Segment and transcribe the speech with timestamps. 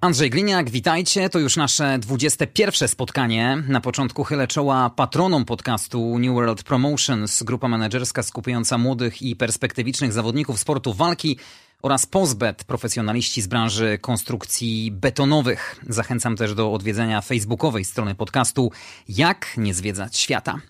[0.00, 1.28] Andrzej Gliniak, witajcie.
[1.28, 3.62] To już nasze 21 spotkanie.
[3.68, 10.12] Na początku chylę czoła patronom podcastu New World Promotions, grupa menedżerska skupiająca młodych i perspektywicznych
[10.12, 11.38] zawodników sportu walki
[11.82, 15.80] oraz Pozbet, profesjonaliści z branży konstrukcji betonowych.
[15.88, 18.72] Zachęcam też do odwiedzenia facebookowej strony podcastu
[19.08, 20.60] Jak nie zwiedzać świata.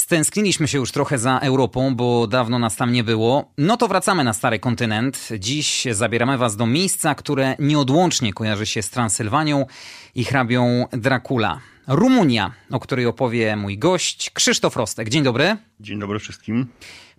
[0.00, 3.52] Stęskniliśmy się już trochę za Europą, bo dawno nas tam nie było.
[3.58, 5.28] No to wracamy na stary kontynent.
[5.38, 9.66] Dziś zabieramy Was do miejsca, które nieodłącznie kojarzy się z Transylwanią
[10.14, 11.60] i hrabią Dracula.
[11.86, 15.08] Rumunia, o której opowie mój gość Krzysztof Rostek.
[15.08, 15.56] Dzień dobry.
[15.80, 16.66] Dzień dobry wszystkim.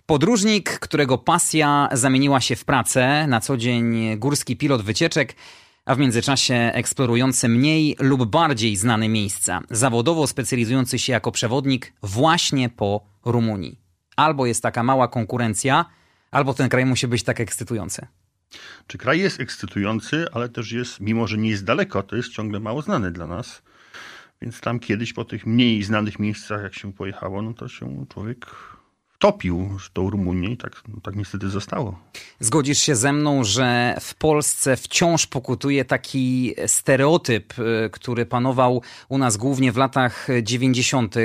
[0.05, 5.36] Podróżnik, którego pasja zamieniła się w pracę, na co dzień górski pilot wycieczek,
[5.92, 12.70] a w międzyczasie eksplorujący mniej lub bardziej znane miejsca, zawodowo specjalizujący się jako przewodnik właśnie
[12.70, 13.80] po Rumunii.
[14.16, 15.86] Albo jest taka mała konkurencja,
[16.31, 18.08] albo ten kraj musi być tak ekscytujący.
[18.88, 22.59] Czy kraj jest ekscytujący, ale też jest, mimo że nie jest daleko, to jest ciągle
[22.59, 23.61] mało znany dla nas.
[24.42, 28.45] Więc tam kiedyś po tych mniej znanych miejscach, jak się pojechało, no to się człowiek
[29.22, 32.00] topił tą Rumunię i tak, no, tak niestety zostało.
[32.39, 39.17] Zgodzisz się ze mną, że w Polsce wciąż pokutuje taki stereotyp, y, który panował u
[39.17, 41.16] nas głównie w latach 90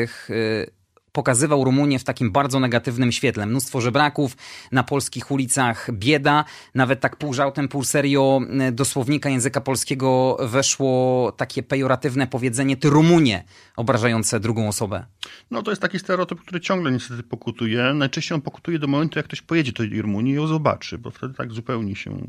[1.16, 3.46] pokazywał Rumunię w takim bardzo negatywnym świetle.
[3.46, 4.36] Mnóstwo żebraków,
[4.72, 10.36] na polskich ulicach bieda, nawet tak pół żałtem, pół serio e, do słownika języka polskiego
[10.40, 13.44] weszło takie pejoratywne powiedzenie ty Rumunie,
[13.76, 15.06] obrażające drugą osobę.
[15.50, 17.94] No to jest taki stereotyp, który ciągle niestety pokutuje.
[17.94, 21.34] Najczęściej on pokutuje do momentu, jak ktoś pojedzie do Rumunii i ją zobaczy, bo wtedy
[21.34, 22.26] tak zupełnie się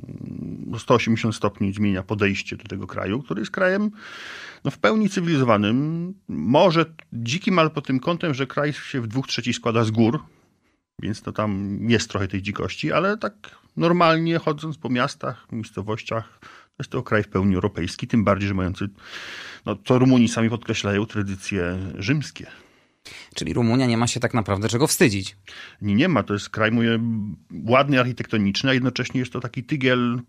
[0.68, 3.92] do 180 stopni zmienia podejście do tego kraju, który jest krajem
[4.68, 9.28] no, w pełni cywilizowanym, może dzikim, ale pod tym kątem, że kraj się w dwóch
[9.28, 10.24] trzecich składa z gór,
[11.02, 13.34] więc to tam jest trochę tej dzikości, ale tak
[13.78, 18.54] normalnie chodząc po miastach, miejscowościach, to jest to kraj w pełni europejski, tym bardziej, że
[18.54, 18.90] mający,
[19.66, 22.48] no to Rumuni sami podkreślają, tradycje rzymskie.
[23.36, 25.38] Czyli Rumunia nie ma się tak naprawdę czego wstydzić.
[25.82, 26.24] Nie, nie ma.
[26.24, 27.00] To jest kraj, mówię,
[27.66, 30.22] ładny architektoniczny, a jednocześnie jest to taki tygiel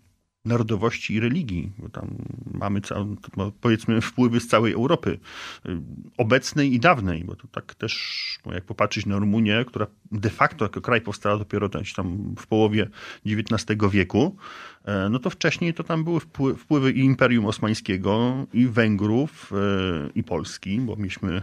[0.45, 2.15] narodowości i religii, bo tam
[2.53, 2.81] mamy
[3.61, 5.19] powiedzmy wpływy z całej Europy
[5.65, 5.77] y,
[6.17, 10.81] obecnej i dawnej, bo to tak też, jak popatrzeć na Rumunię, która de facto jako
[10.81, 12.89] kraj powstała dopiero tam w połowie
[13.25, 14.35] XIX wieku,
[15.09, 16.19] no to wcześniej to tam były
[16.57, 21.41] wpływy i Imperium Osmańskiego, i Węgrów, e, i Polski, bo mieliśmy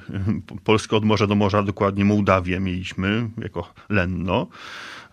[0.65, 4.47] Polskę od morza do morza, dokładnie Mołdawię mieliśmy jako lenno.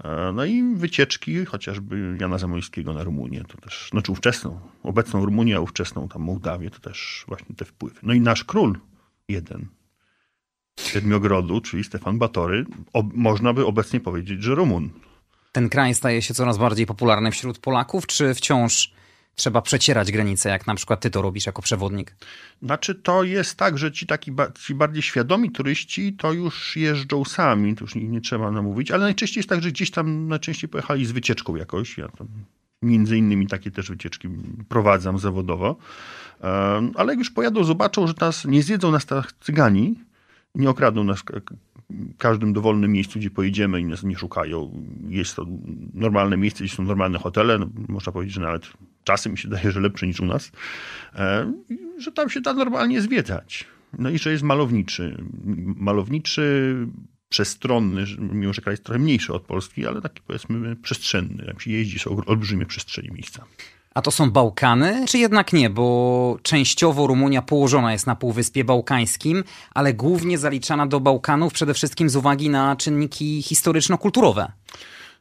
[0.03, 5.55] E, no i wycieczki chociażby Jana Zamojskiego na Rumunię, to też, znaczy ówczesną, obecną Rumunię,
[5.55, 7.99] a ówczesną tam Mołdawię, to też właśnie te wpływy.
[8.03, 8.79] No i nasz król
[9.27, 9.67] jeden,
[10.79, 12.65] Siedmiogrodu, czyli Stefan Batory,
[13.13, 14.89] można by obecnie powiedzieć, że Rumun.
[15.53, 18.93] Ten kraj staje się coraz bardziej popularny wśród Polaków, czy wciąż
[19.35, 22.15] trzeba przecierać granice, jak na przykład ty to robisz jako przewodnik?
[22.61, 27.75] Znaczy to jest tak, że ci taki ci bardziej świadomi turyści to już jeżdżą sami,
[27.75, 31.05] to już nie, nie trzeba namówić, ale najczęściej jest tak, że gdzieś tam najczęściej pojechali
[31.05, 31.97] z wycieczką jakoś.
[31.97, 32.27] Ja tam
[32.81, 34.29] między innymi takie też wycieczki
[34.69, 35.75] prowadzam zawodowo.
[36.95, 39.95] Ale jak już pojadą, zobaczą, że nas nie zjedzą nas tak cygani,
[40.55, 44.85] nie okradną nas w każdym dowolnym miejscu, gdzie pojedziemy i nas nie szukają.
[45.09, 45.45] Jest to
[45.93, 48.67] normalne miejsce, gdzie są normalne hotele, no, można powiedzieć, że nawet
[49.03, 50.51] czasem mi się daje, że lepsze niż u nas,
[51.15, 51.53] e,
[51.97, 53.65] że tam się da normalnie zwiedzać.
[53.99, 55.23] No i że jest malowniczy.
[55.75, 56.75] Malowniczy,
[57.29, 61.45] przestronny, mimo że kraj jest trochę mniejszy od Polski, ale taki powiedzmy przestrzenny.
[61.47, 63.45] Jak się jeździ, są olbrzymie przestrzenie miejsca.
[63.93, 65.69] A to są Bałkany, czy jednak nie?
[65.69, 69.43] Bo częściowo Rumunia położona jest na Półwyspie Bałkańskim,
[69.73, 74.51] ale głównie zaliczana do Bałkanów przede wszystkim z uwagi na czynniki historyczno-kulturowe.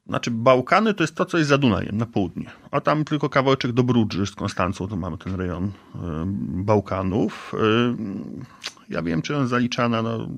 [0.07, 2.51] Znaczy Bałkany to jest to, co jest za Dunajem, na południe.
[2.71, 5.71] A tam tylko kawałeczek do Brudży z Konstancą, to mamy ten rejon y,
[6.65, 7.55] Bałkanów.
[7.55, 10.29] Y, ja wiem, czy on zaliczana no,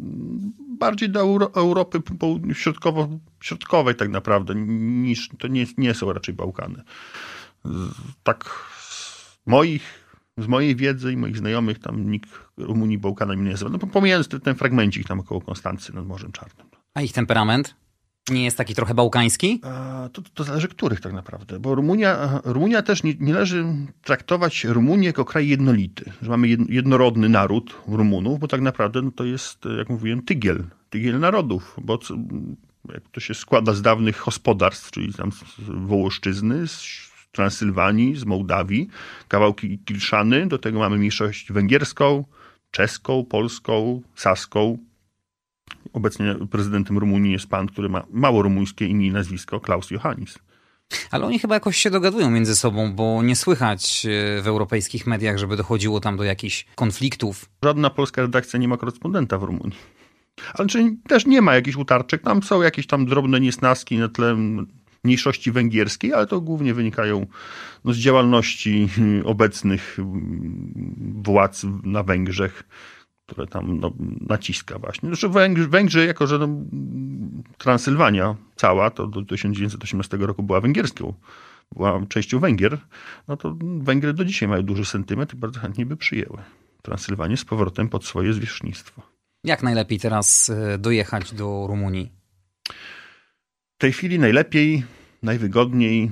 [0.78, 2.02] bardziej do Euro Europy
[2.52, 3.08] środkowo,
[3.40, 6.82] środkowej tak naprawdę, niż to nie, nie są raczej Bałkany.
[8.22, 8.50] Tak
[8.80, 10.04] z moich
[10.38, 13.70] z mojej wiedzy i moich znajomych tam nikt Rumunii Bałkanami nie nazywa.
[13.70, 16.66] No pomijając ten, ten fragmencik tam około Konstancy nad Morzem Czarnym.
[16.94, 17.74] A ich temperament?
[18.30, 19.60] Nie jest taki trochę bałkański?
[20.12, 23.64] To, to zależy których tak naprawdę, bo Rumunia, Rumunia też nie, nie należy
[24.02, 29.24] traktować Rumunii jako kraj jednolity, że mamy jednorodny naród Rumunów, bo tak naprawdę no to
[29.24, 31.98] jest, jak mówiłem, tygiel, tygiel narodów, bo
[32.92, 36.80] jak to się składa z dawnych gospodarstw, czyli tam z Wołoszczyzny, z
[37.34, 38.88] Transylwanii, z Mołdawii,
[39.28, 42.24] kawałki Kilszany, do tego mamy mniejszość węgierską,
[42.70, 44.78] czeską, polską, saską.
[45.92, 50.38] Obecnie prezydentem Rumunii jest pan, który ma mało rumuńskie imię i nazwisko, Klaus Johannis.
[51.10, 55.38] Ale oni chyba jakoś się dogadują między sobą, bo nie słychać e, w europejskich mediach,
[55.38, 57.50] żeby dochodziło tam do jakichś konfliktów.
[57.64, 59.78] Żadna polska redakcja nie ma korespondenta w Rumunii.
[60.54, 62.22] Ale czyli też nie ma jakichś utarczek.
[62.22, 64.36] Tam są jakieś tam drobne niesnaski na tle
[65.04, 67.26] mniejszości węgierskiej, ale to głównie wynikają
[67.84, 68.88] no, z działalności
[69.24, 69.98] obecnych
[71.24, 72.62] władz na Węgrzech,
[73.26, 73.92] które tam no,
[74.28, 75.08] naciska właśnie.
[75.08, 76.48] Zresztą Węgrzy, Węgrzy jako że no,
[77.58, 81.14] Transylwania cała, to do 1918 roku była węgierską,
[81.72, 82.78] była częścią Węgier,
[83.28, 86.38] no to Węgry do dzisiaj mają duży sentyment i bardzo chętnie by przyjęły
[86.82, 89.02] Transylwanię z powrotem pod swoje zwierzchnictwo.
[89.44, 92.12] Jak najlepiej teraz e, dojechać do Rumunii?
[93.74, 94.84] W tej chwili najlepiej,
[95.22, 96.10] najwygodniej,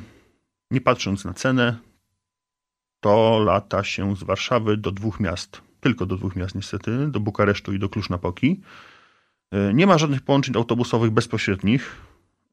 [0.71, 1.79] nie patrząc na cenę,
[3.01, 5.63] to lata się z Warszawy do dwóch miast.
[5.81, 8.61] Tylko do dwóch miast niestety, do Bukaresztu i do Klusz-Napoki.
[9.51, 11.97] E, nie ma żadnych połączeń autobusowych bezpośrednich.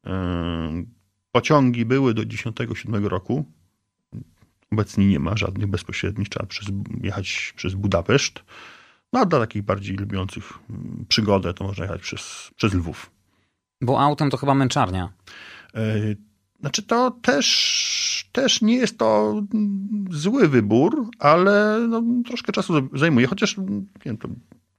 [0.06, 0.84] E,
[1.32, 3.44] pociągi były do 97 roku.
[4.72, 6.28] Obecnie nie ma żadnych bezpośrednich.
[6.28, 6.68] Trzeba przez,
[7.00, 8.42] jechać przez Budapeszt.
[9.12, 13.19] No a dla takich bardziej lubiących mm, przygodę to można jechać przez, przez Lwów.
[13.80, 15.12] Bo autem to chyba męczarnia.
[15.74, 15.94] E,
[16.60, 19.42] znaczy to też, też nie jest to
[20.10, 23.26] zły wybór, ale no, troszkę czasu zajmuje.
[23.26, 23.64] Chociaż nie
[24.04, 24.18] wiem,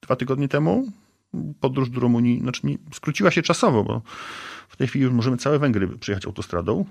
[0.01, 0.88] dwa tygodnie temu
[1.59, 4.01] podróż do Rumunii znaczy nie, skróciła się czasowo, bo
[4.69, 6.86] w tej chwili już możemy całe Węgry przejechać autostradą.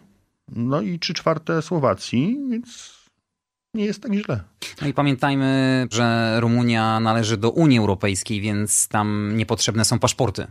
[0.49, 3.01] No i trzy czwarte Słowacji, więc
[3.75, 4.41] nie jest tak źle.
[4.81, 10.47] No i pamiętajmy, że Rumunia należy do Unii Europejskiej, więc tam niepotrzebne są paszporty.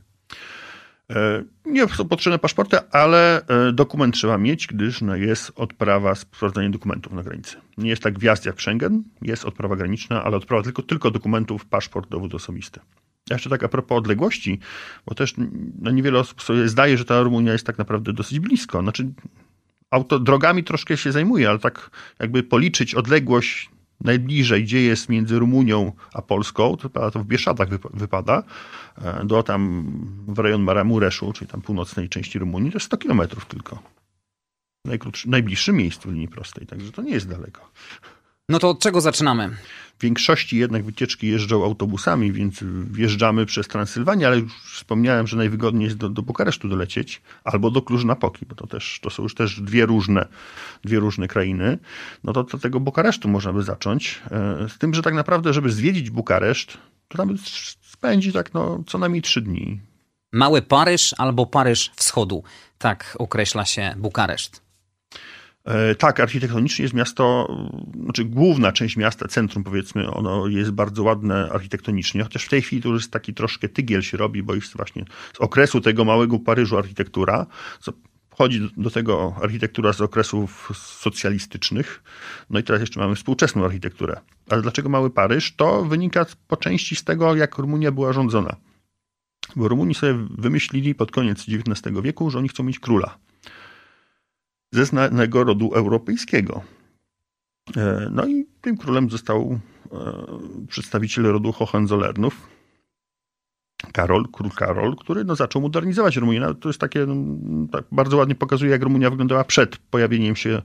[1.10, 6.70] E, nie są potrzebne paszporty, ale e, dokument trzeba mieć, gdyż no, jest odprawa sprawdzania
[6.70, 7.58] dokumentów na granicy.
[7.78, 12.10] Nie jest tak wjazd jak Schengen, jest odprawa graniczna, ale odprawa tylko, tylko dokumentów, paszport,
[12.10, 12.80] dowód osobisty.
[13.30, 14.60] Jeszcze tak a propos odległości,
[15.06, 15.34] bo też
[15.82, 18.82] no, niewiele osób sobie zdaje, że ta Rumunia jest tak naprawdę dosyć blisko.
[18.82, 19.10] Znaczy,
[19.92, 23.70] auto, drogami troszkę się zajmuje, ale tak jakby policzyć odległość
[24.02, 28.44] najbliżej, gdzie jest między Rumunią a Polską, to, to w Bieszczadach wypada,
[29.02, 29.92] e, do tam
[30.28, 33.80] w rejon Maramureszu, czyli tam północnej części Rumunii, to jest 100 kilometrów tylko.
[35.26, 37.72] Najbliższym miejscu linii prostej, także to nie jest daleko.
[38.50, 39.50] No to od czego zaczynamy?
[39.98, 45.84] W większości jednak wycieczki jeżdżą autobusami, więc wjeżdżamy przez Transylwanię, ale już wspomniałem, że najwygodniej
[45.84, 49.62] jest do, do Bukaresztu dolecieć albo do Kluż-Napoki, bo to, też, to są już też
[49.62, 50.28] dwie różne,
[50.84, 51.78] dwie różne krainy.
[52.24, 54.22] No to, to tego Bukaresztu można by zacząć.
[54.32, 57.36] E, z tym, że tak naprawdę, żeby zwiedzić Bukareszt, to tam
[57.82, 59.80] spędzi tak no, co najmniej trzy dni.
[60.32, 62.44] Mały Paryż albo Paryż Wschodu.
[62.78, 64.69] Tak określa się Bukareszt.
[65.70, 67.56] E, tak, architektonicznie jest miasto,
[68.04, 72.82] znaczy główna część miasta, centrum powiedzmy, ono jest bardzo ładne architektonicznie, chociaż w tej chwili
[72.82, 76.40] to już jest taki troszkę tygiel się robi, bo jest właśnie z okresu tego małego
[76.40, 77.46] Paryżu architektura,
[78.30, 82.04] wchodzi do tego architektura z okresów socjalistycznych,
[82.50, 84.20] no i teraz jeszcze mamy współczesną architekturę.
[84.50, 85.56] Ale dlaczego mały Paryż?
[85.56, 88.56] To wynika po części z tego, jak Rumunia była rządzona.
[89.56, 93.18] Bo Rumuni sobie wymyślili pod koniec XIX wieku, że oni chcą mieć króla
[94.72, 96.62] ze znanego rodu europejskiego.
[97.78, 99.60] E, no i tym królem został
[99.92, 99.98] e,
[100.68, 102.50] przedstawiciel rodu Hohenzollernów,
[103.94, 106.40] Karol, król Karol, który no, zaczął modernizować Rumunię.
[106.40, 107.16] No, to jest takie, no,
[107.72, 110.62] tak bardzo ładnie pokazuje, jak Rumunia wyglądała przed pojawieniem się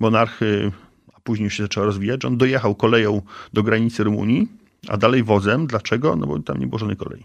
[0.00, 0.72] monarchy,
[1.14, 2.24] a później się zaczęła rozwijać.
[2.24, 4.48] On dojechał koleją do granicy Rumunii,
[4.88, 5.66] a dalej wozem.
[5.66, 6.16] Dlaczego?
[6.16, 7.24] No bo tam nie było żadnej kolei.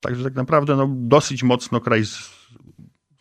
[0.00, 2.02] Także tak naprawdę no, dosyć mocno kraj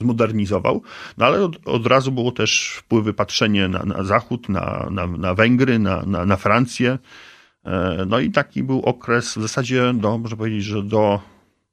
[0.02, 0.82] zmodernizował,
[1.18, 5.34] no ale od, od razu było też wpływy, patrzenie na, na Zachód, na, na, na
[5.34, 6.98] Węgry, na, na, na Francję.
[7.66, 11.20] E, no i taki był okres w zasadzie, no, można powiedzieć, że do,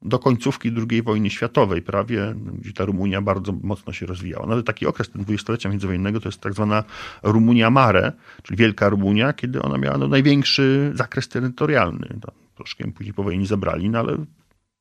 [0.01, 4.47] do końcówki II wojny światowej prawie, gdzie ta Rumunia bardzo mocno się rozwijała.
[4.47, 6.83] Nawet taki okres ten dwudziestolecia międzywojennego to jest tak zwana
[7.23, 8.11] Rumunia Mare,
[8.43, 12.07] czyli Wielka Rumunia, kiedy ona miała no, największy zakres terytorialny.
[12.21, 14.17] To troszkę później po wojnie zabrali, no ale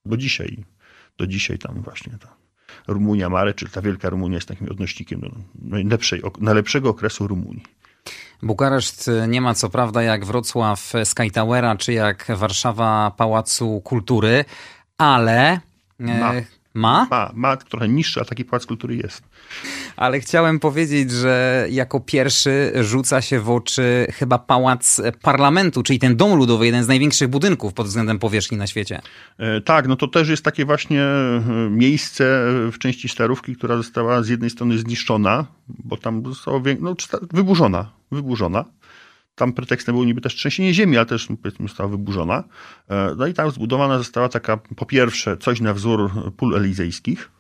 [0.07, 0.65] do dzisiaj,
[1.19, 2.13] do dzisiaj tam właśnie
[2.87, 7.63] Rumunia Mare, czyli ta wielka Rumunia jest takim odnośnikiem do najlepszej, najlepszego okresu Rumunii.
[8.43, 14.45] Bukareszt nie ma co prawda jak Wrocław Sky Towera, czy jak Warszawa Pałacu Kultury,
[14.99, 15.61] ale...
[15.99, 16.33] Ma.
[16.75, 17.07] Ma?
[17.11, 19.23] Ma, ma trochę niższy, a taki pałac kultury jest.
[19.97, 26.17] Ale chciałem powiedzieć, że jako pierwszy rzuca się w oczy chyba pałac parlamentu, czyli ten
[26.17, 29.03] dom ludowy, jeden z największych budynków pod względem powierzchni na świecie.
[29.39, 32.25] E, tak, no to też jest takie właśnie e, miejsce
[32.73, 36.95] w części Starówki, która została z jednej strony zniszczona, bo tam została no,
[37.33, 38.65] wyburzona, wyburzona.
[39.35, 42.45] Tam pretekstem było niby też trzęsienie ziemi, ale też powiedzmy została wyburzona.
[42.89, 47.31] E, no i tam zbudowana została taka, po pierwsze, coś na wzór pól elizejskich,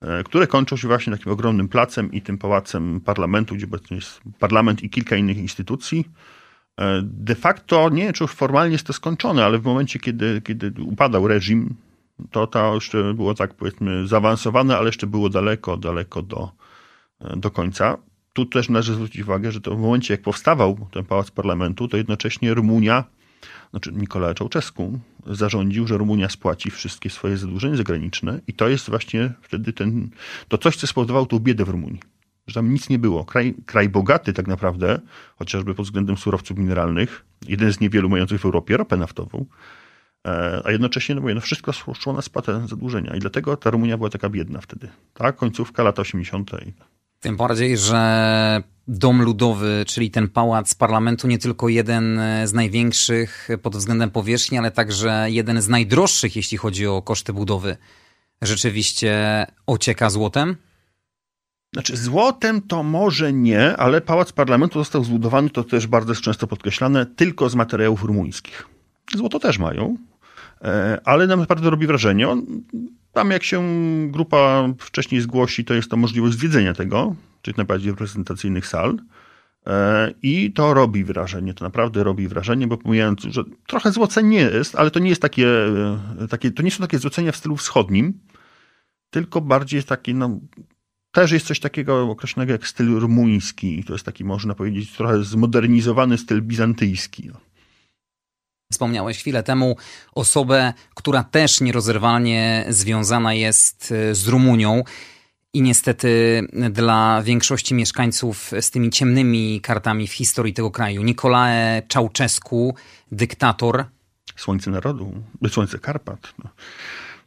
[0.00, 4.82] e, które kończą się właśnie takim ogromnym placem i tym pałacem parlamentu, gdzie jest parlament
[4.82, 6.08] i kilka innych instytucji.
[6.80, 10.42] E, de facto, nie wiem, czy już formalnie jest to skończone, ale w momencie, kiedy,
[10.44, 11.74] kiedy upadał reżim,
[12.30, 16.50] to to jeszcze było tak powiedzmy zaawansowane, ale jeszcze było daleko, daleko do,
[17.36, 17.98] do końca
[18.32, 21.96] tu też należy zwrócić uwagę, że to w momencie, jak powstawał ten pałac parlamentu, to
[21.96, 23.04] jednocześnie Rumunia,
[23.70, 29.32] znaczy Nicolae Ceausescu zarządził, że Rumunia spłaci wszystkie swoje zadłużenia zagraniczne i to jest właśnie
[29.42, 30.10] wtedy ten,
[30.48, 32.00] to coś, co spowodowało tą biedę w Rumunii.
[32.46, 33.24] Że tam nic nie było.
[33.24, 35.00] Kraj, kraj bogaty tak naprawdę,
[35.36, 39.46] chociażby pod względem surowców mineralnych, jeden z niewielu mających w Europie ropę naftową,
[40.26, 43.96] e, a jednocześnie, no mówię, no wszystko szło na spłatę zadłużenia i dlatego ta Rumunia
[43.96, 44.88] była taka biedna wtedy.
[45.14, 46.50] Tak, końcówka lat 80.
[47.22, 53.76] Tym bardziej, że Dom Ludowy, czyli ten pałac parlamentu, nie tylko jeden z największych pod
[53.76, 57.76] względem powierzchni, ale także jeden z najdroższych, jeśli chodzi o koszty budowy,
[58.42, 60.56] rzeczywiście ocieka złotem?
[61.72, 67.06] Znaczy, złotem to może nie, ale pałac parlamentu został zbudowany, to też bardzo często podkreślane,
[67.06, 68.66] tylko z materiałów rumuńskich.
[69.16, 69.96] Złoto też mają,
[70.62, 72.28] e, ale naprawdę robi wrażenie.
[72.28, 72.62] On
[73.12, 73.62] tam jak się
[74.10, 78.98] grupa wcześniej zgłosi, to jest to możliwość zwiedzenia tego, czyli najbardziej reprezentacyjnych sal.
[79.66, 84.74] E, I to robi wrażenie, to naprawdę robi wrażenie, bo pomijając, że trochę złocenie jest,
[84.74, 85.48] ale to nie jest takie,
[86.18, 88.20] e, takie to nie są takie złocenia w stylu wschodnim,
[89.10, 90.40] tylko bardziej takie, no,
[91.12, 93.84] też jest coś takiego określonego jak styl rumuński.
[93.84, 97.30] To jest taki, można powiedzieć, trochę zmodernizowany styl bizantyjski.
[98.72, 99.76] Wspomniałeś chwilę temu
[100.14, 104.84] osobę, która też nierozerwalnie związana jest e, z Rumunią.
[105.54, 112.74] I niestety dla większości mieszkańców z tymi ciemnymi kartami w historii tego kraju, Nicolae Ceausescu,
[113.12, 113.84] dyktator.
[114.36, 115.12] Słońce narodu,
[115.50, 116.34] słońce Karpat.
[116.44, 116.50] No.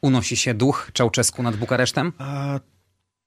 [0.01, 2.13] Unosi się duch Ceausescu nad Bukaresztem?
[2.17, 2.59] A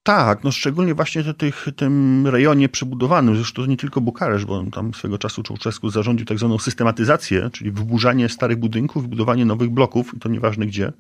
[0.09, 5.19] tak, no szczególnie właśnie w tym rejonie przebudowanym, zresztą nie tylko Bukaresz, bo tam swego
[5.19, 10.29] czasu Czałczesku zarządził tak zwaną systematyzację, czyli wyburzanie starych budynków, wybudowanie nowych bloków i to
[10.29, 10.93] nieważne gdzie.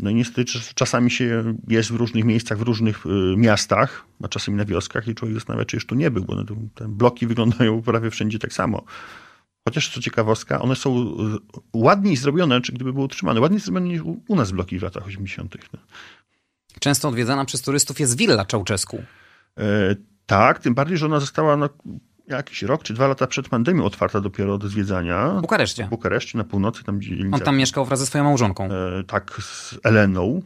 [0.00, 4.56] No i niestety czasami się jest w różnych miejscach, w różnych y, miastach, a czasami
[4.56, 8.10] na wioskach i człowiek zastanawia, czy już tu nie był, bo te bloki wyglądają prawie
[8.10, 8.84] wszędzie tak samo.
[9.68, 11.38] Chociaż co ciekawostka, one są y,
[11.72, 15.56] ładniej zrobione, czy gdyby były utrzymane, ładniej zrobione niż u nas bloki w latach 80.
[16.80, 19.02] Często odwiedzana przez turystów jest willa Czałczesku.
[19.58, 19.62] E,
[20.26, 21.68] tak, tym bardziej, że ona została no,
[22.28, 25.28] jakiś rok czy dwa lata przed pandemią otwarta dopiero do zwiedzania.
[25.28, 25.84] W Bukareszcie.
[25.84, 26.84] W Bukareszcie, na północy.
[26.84, 28.64] Tam, gdzie On tam mieszkał wraz ze swoją małżonką.
[28.64, 30.42] E, tak, z Eleną.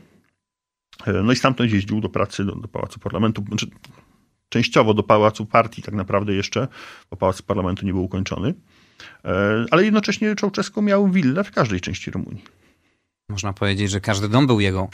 [1.07, 3.45] E, no i stamtąd jeździł do pracy, do, do Pałacu Parlamentu.
[3.49, 3.67] Znaczy,
[4.49, 6.69] częściowo do Pałacu Partii tak naprawdę jeszcze,
[7.11, 8.55] bo Pałac Parlamentu nie był ukończony.
[9.25, 12.45] E, ale jednocześnie Czałczesku miał willę w każdej części Rumunii.
[13.33, 14.89] Można powiedzieć, że każdy dom był jego.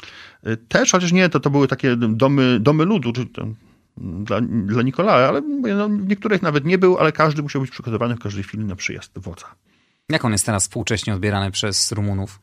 [0.47, 3.47] Y, też, chociaż nie, to, to były takie domy, domy ludu, czy to,
[3.97, 8.19] dla, dla Nikolaja, ale no, niektórych nawet nie był, ale każdy musiał być przygotowany w
[8.19, 9.47] każdej chwili na przyjazd wodza.
[10.09, 12.41] Jak on jest teraz współcześnie odbierany przez Rumunów?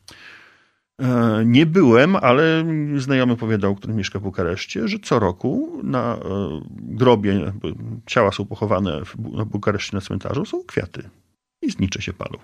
[1.02, 2.66] E, nie byłem, ale
[2.98, 6.20] znajomy powiedział, który mieszka w Bukareszcie, że co roku na e,
[6.72, 7.54] grobie,
[8.06, 11.10] ciała są pochowane w Bukareszcie na cmentarzu, są kwiaty
[11.62, 12.38] i znicze się palą.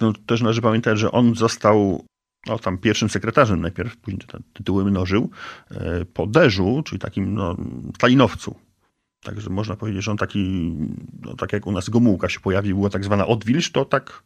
[0.00, 2.04] No, też należy pamiętać, że on został
[2.46, 5.30] no, tam pierwszym sekretarzem najpierw, później te tytuły mnożył,
[5.70, 7.56] e, po Derzu, czyli takim no,
[7.94, 8.54] stalinowcu.
[9.22, 10.72] Także można powiedzieć, że on taki,
[11.22, 14.22] no, tak jak u nas Gomułka się pojawił, była tak zwana odwilż, to tak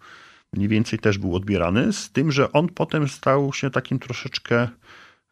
[0.53, 4.69] mniej więcej też był odbierany, z tym, że on potem stał się takim troszeczkę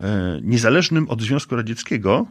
[0.01, 2.27] e, niezależnym od Związku Radzieckiego.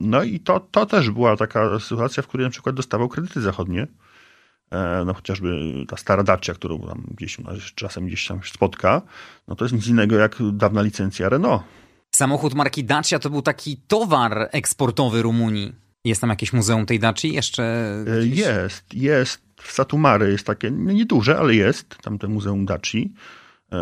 [0.00, 3.86] No i to, to też była taka sytuacja, w której na przykład dostawał kredyty zachodnie
[5.06, 7.38] no chociażby ta stara Dacia, którą tam gdzieś
[7.74, 9.02] czasem gdzieś tam spotka,
[9.48, 11.62] no to jest nic innego jak dawna licencja Renault.
[12.14, 15.74] Samochód marki Dacia to był taki towar eksportowy Rumunii.
[16.04, 17.64] Jest tam jakieś muzeum tej Daci jeszcze?
[18.06, 18.38] E, gdzieś?
[18.38, 19.40] Jest, jest.
[19.62, 23.14] W Satumary jest takie, nieduże, ale jest tam te muzeum Daci.
[23.72, 23.78] E,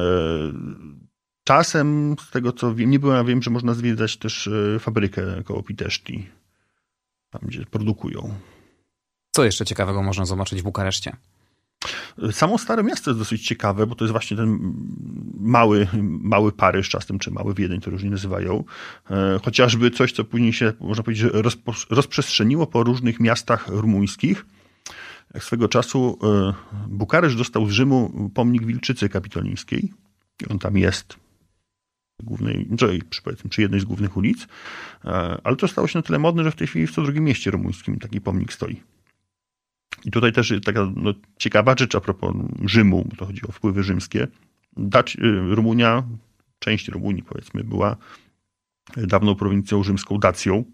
[1.45, 4.51] czasem, z tego co wiem, nie byłem, a wiem, że można zwiedzać też
[4.81, 6.29] fabrykę koło Piteszti,
[7.31, 8.35] tam gdzie produkują.
[9.35, 11.17] Co jeszcze ciekawego można zobaczyć w Bukareszcie?
[12.33, 14.75] Samo Stare Miasto jest dosyć ciekawe, bo to jest właśnie ten
[15.41, 18.65] mały, mały Paryż czasem, czy mały Wiedeń, to różnie nazywają.
[19.11, 21.33] E, chociażby coś, co później się, można powiedzieć,
[21.91, 24.47] rozprzestrzeniło po różnych miastach rumuńskich.
[25.35, 26.55] Jak swego czasu e,
[26.89, 29.93] Bukaresz dostał z Rzymu pomnik Wilczycy Kapitolińskiej.
[30.51, 31.17] On tam jest
[32.23, 32.69] głównej,
[33.11, 34.47] czy, powiedzmy, przy jednej z głównych ulic,
[35.05, 35.09] e,
[35.45, 37.51] ale to stało się na tyle modne, że w tej chwili w co drugim mieście
[37.51, 38.94] rumuńskim taki pomnik stoi.
[40.05, 42.35] I tutaj też taka no, ciekawa rzecz a propos
[42.65, 44.29] Rzymu, bo to chodzi o wpływy rzymskie.
[44.77, 46.03] Dać, y, Rumunia,
[46.59, 47.97] część Rumunii powiedzmy, była
[48.97, 50.65] dawną prowincją rzymską Dacją.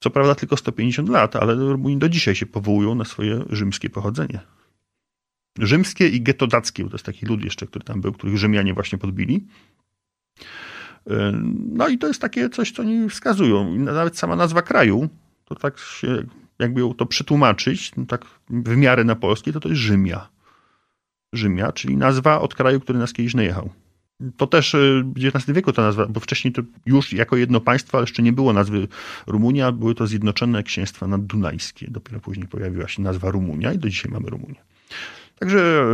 [0.00, 4.40] Co prawda tylko 150 lat, ale Rumuni do dzisiaj się powołują na swoje rzymskie pochodzenie.
[5.58, 9.46] Rzymskie i getodackie, to jest taki lud jeszcze, który tam był, których Rzymianie właśnie podbili.
[11.10, 11.12] Y,
[11.72, 13.78] no i to jest takie coś, co oni wskazują.
[13.78, 15.08] Nawet sama nazwa kraju,
[15.44, 16.24] to tak się
[16.58, 20.28] jakby ją to przetłumaczyć, no tak w miarę na polski, to to jest Rzymia.
[21.32, 23.70] Rzymia, czyli nazwa od kraju, który nas kiedyś najechał.
[24.36, 27.98] To też y, w XIX wieku ta nazwa, bo wcześniej to już jako jedno państwo,
[27.98, 28.88] ale jeszcze nie było nazwy
[29.26, 31.86] Rumunia, były to Zjednoczone Księstwa Naddunajskie.
[31.90, 34.60] Dopiero później pojawiła się nazwa Rumunia i do dzisiaj mamy Rumunię.
[35.38, 35.86] Także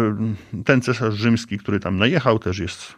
[0.54, 2.94] y, ten cesarz rzymski, który tam najechał, też jest,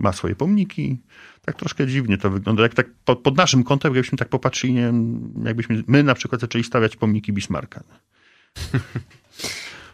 [0.00, 0.98] ma swoje pomniki
[1.44, 2.62] tak troszkę dziwnie to wygląda.
[2.62, 4.92] Jak tak pod, pod naszym kątem, jakbyśmy tak popatrzyli, nie
[5.44, 7.82] jakbyśmy my na przykład zaczęli stawiać pomniki Bismarcka.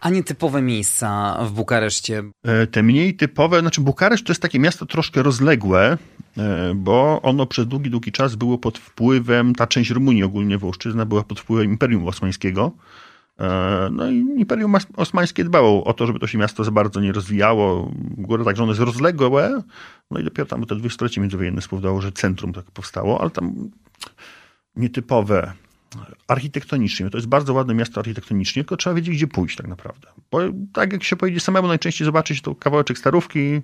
[0.00, 2.22] A nietypowe miejsca w Bukareszcie?
[2.44, 5.98] E, te mniej typowe, znaczy Bukareszt to jest takie miasto troszkę rozległe,
[6.38, 11.06] e, bo ono przez długi, długi czas było pod wpływem, ta część Rumunii ogólnie Wołszczyzna
[11.06, 12.72] była pod wpływem Imperium Osmańskiego.
[13.40, 17.12] E, no i Imperium Osmańskie dbało o to, żeby to się miasto za bardzo nie
[17.12, 17.92] rozwijało.
[17.98, 19.62] Góra także ono jest rozległe,
[20.10, 23.70] no i dopiero tam te dwudziestolecie międzywojenne spowodowało, że centrum tak powstało, ale tam
[24.76, 25.52] nietypowe
[26.28, 27.10] architektonicznie.
[27.10, 30.08] To jest bardzo ładne miasto architektonicznie, tylko trzeba wiedzieć, gdzie pójść tak naprawdę.
[30.30, 30.40] Bo
[30.72, 33.62] tak jak się pojedzie samemu, najczęściej zobaczyć to kawałeczek Starówki,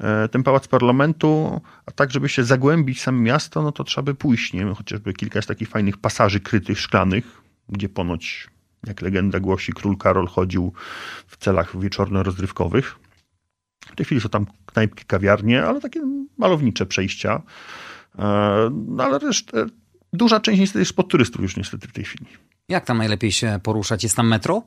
[0.00, 4.04] e, ten pałac parlamentu, a tak, żeby się zagłębić w samo miasto, no to trzeba
[4.04, 8.48] by pójść, nie wiem, chociażby kilka jest takich fajnych pasaży krytych, szklanych, gdzie ponoć
[8.86, 10.72] jak legenda głosi, król Karol chodził
[11.26, 12.98] w celach wieczorno-rozrywkowych.
[13.80, 16.00] W tej chwili są tam knajpki, kawiarnie, ale takie
[16.38, 17.42] malownicze przejścia.
[18.18, 19.66] E, no ale resztę,
[20.12, 22.26] duża część niestety jest pod turystów już niestety w tej chwili.
[22.68, 24.02] Jak tam najlepiej się poruszać?
[24.02, 24.62] Jest tam metro?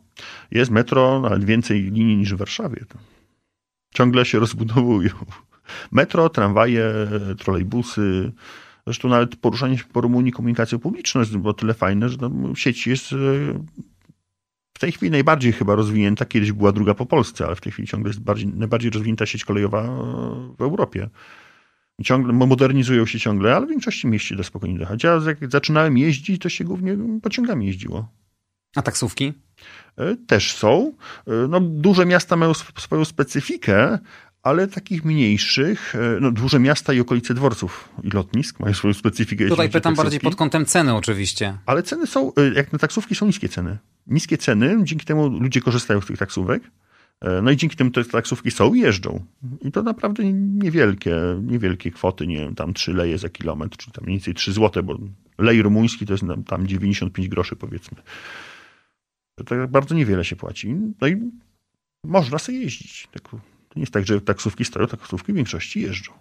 [0.52, 2.86] Jest metro, nawet więcej linii niż w Warszawie.
[3.94, 5.10] Ciągle się rozbudowują.
[5.92, 6.86] Metro, tramwaje,
[7.38, 8.32] trolejbusy,
[8.86, 12.88] Zresztą nawet poruszanie się po Rumunii komunikacją publiczną jest o tyle fajne, że tam sieć
[12.88, 13.16] jest e,
[14.82, 18.10] tej chwili najbardziej chyba rozwinięta, kiedyś była druga po Polsce, ale w tej chwili ciągle
[18.10, 19.84] jest bardziej, najbardziej rozwinięta sieć kolejowa
[20.58, 21.10] w Europie.
[22.04, 25.04] Ciągle, modernizują się ciągle, ale w większości mieści da spokojnie dojechać.
[25.04, 28.08] Ja jak zaczynałem jeździć, to się głównie pociągami jeździło.
[28.76, 29.34] A taksówki?
[29.98, 30.94] E, też są.
[31.28, 34.00] E, no, duże miasta mają swoją specyfikę,
[34.44, 39.48] ale takich mniejszych, e, no duże miasta i okolice dworców i lotnisk mają swoją specyfikę.
[39.48, 41.58] Tutaj pytam bardziej pod kątem ceny oczywiście.
[41.66, 43.78] Ale ceny są, e, jak na taksówki są niskie ceny.
[44.08, 46.64] Niskie ceny, dzięki temu ludzie korzystają z tych taksówek.
[47.22, 49.26] E, no i dzięki temu te taksówki są i jeżdżą.
[49.62, 54.04] I to naprawdę niewielkie, niewielkie kwoty, nie wiem, tam 3 leje za kilometr, czyli tam
[54.04, 54.98] mniej więcej 3 złote, bo
[55.38, 57.98] lej rumuński to jest tam 95 groszy powiedzmy.
[59.36, 60.76] To tak bardzo niewiele się płaci.
[61.02, 61.32] No i
[62.04, 63.08] można sobie jeździć.
[63.12, 63.22] Tak
[63.72, 66.14] to nie jest tak, że taksówki stoją, taksówki w większości jeżdżą.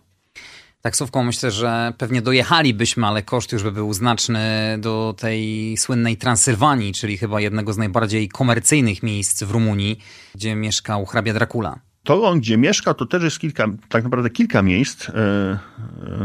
[0.80, 6.92] Taksówką myślę, że pewnie dojechalibyśmy, ale koszt już by był znaczny do tej słynnej Transylwanii,
[6.92, 9.98] czyli chyba jednego z najbardziej komercyjnych miejsc w Rumunii,
[10.34, 11.80] gdzie mieszkał hrabia Dracula.
[12.04, 15.58] To on, gdzie mieszkał, to też jest kilka, tak naprawdę kilka miejsc, e, e,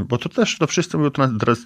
[0.08, 1.12] bo to też to wszyscy mówią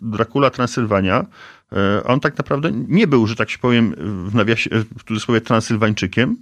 [0.01, 1.25] Dracula Transylwania.
[1.71, 3.95] E, on tak naprawdę nie był, że tak się powiem,
[4.29, 6.37] w nawiasie, w cudzysłowie Transylwańczykiem.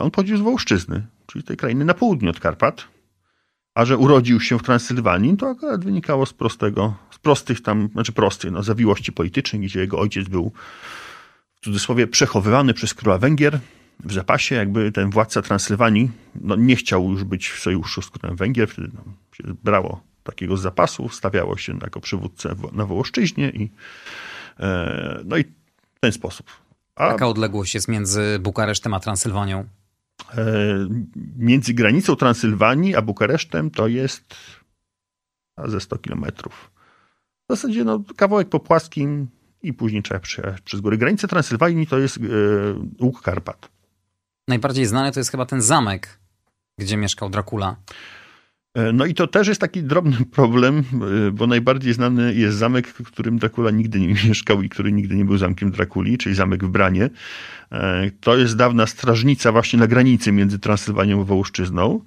[0.00, 2.84] On pochodził z Wołszczyzny czyli tej krainy na południe od Karpat.
[3.74, 8.12] A że urodził się w Transylwanii, to akurat wynikało z prostego, z prostych tam, znaczy
[8.12, 10.52] prostych, no, zawiłości politycznych, gdzie jego ojciec był
[11.54, 13.60] w cudzysłowie przechowywany przez króla Węgier
[14.04, 18.36] w zapasie, jakby ten władca Transylwanii no, nie chciał już być w sojuszu z królem
[18.36, 23.70] Węgier, wtedy no, się brało takiego zapasu, stawiało się jako przywódcę na Wołoszczyźnie i
[24.60, 25.44] e, no i
[25.94, 26.50] w ten sposób.
[26.96, 29.64] A, Jaka odległość jest między Bukaresztem a Transylwanią?
[30.34, 30.44] E,
[31.36, 34.36] między granicą Transylwanii a Bukaresztem to jest
[35.64, 36.70] ze 100 kilometrów.
[37.48, 39.28] W zasadzie no, kawałek po płaskim
[39.62, 40.98] i później trzeba przejechać przez góry.
[40.98, 42.20] Granica Transylwanii to jest e,
[43.04, 43.68] łuk Karpat.
[44.48, 46.18] Najbardziej znany to jest chyba ten zamek,
[46.78, 47.76] gdzie mieszkał Dracula.
[48.74, 50.84] E, no i to też jest taki drobny problem,
[51.28, 55.16] e, bo najbardziej znany jest zamek, w którym Dracula nigdy nie mieszkał i który nigdy
[55.16, 57.10] nie był zamkiem Drakuli, czyli zamek w Branie.
[57.72, 62.00] E, to jest dawna strażnica właśnie na granicy między Transylwanią a Wołoszczyzną,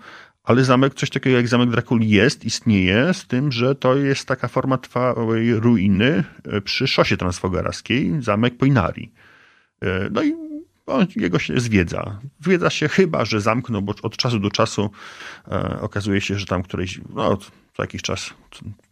[0.44, 4.48] ale zamek, coś takiego jak zamek Drakuli jest, istnieje, z tym, że to jest taka
[4.48, 6.24] forma trwałej ruiny
[6.64, 9.12] przy szosie transfogarskiej, zamek Poinari.
[10.12, 10.34] No i
[10.86, 12.20] on, jego się zwiedza.
[12.40, 14.90] Zwiedza się chyba, że zamknął, bo od czasu do czasu
[15.48, 17.38] e, okazuje się, że tam któryś, no
[17.78, 18.30] co jakiś czas,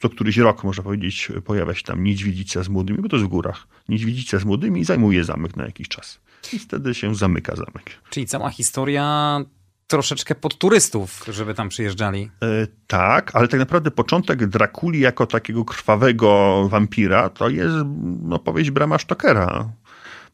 [0.01, 3.29] co któryś rok można powiedzieć, pojawia się tam niedźwiedzica z młodymi, bo to jest w
[3.29, 3.67] górach.
[3.89, 6.19] Niedźwiedzica z młodymi i zajmuje zamek na jakiś czas.
[6.53, 8.01] I wtedy się zamyka zamek.
[8.09, 9.39] Czyli cała historia
[9.87, 12.31] troszeczkę pod turystów, żeby tam przyjeżdżali.
[12.43, 17.75] E, tak, ale tak naprawdę początek Drakuli jako takiego krwawego wampira to jest
[18.23, 19.69] no, powieść Brama Stokera.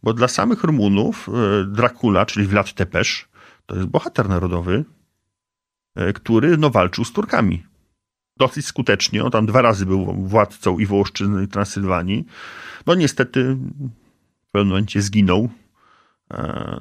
[0.08, 3.08] Bo dla samych Rumunów e, Dracula, czyli Vlad Tepes,
[3.65, 4.86] to jest bohater narodowy,
[5.96, 7.63] e, który no, walczył z Turkami.
[8.38, 9.24] Dosyć skutecznie.
[9.24, 12.26] On tam dwa razy był władcą i Wołoszczyzny, i Transylwanii.
[12.86, 13.56] No niestety
[14.48, 15.50] w pewnym momencie zginął.
[16.34, 16.80] E,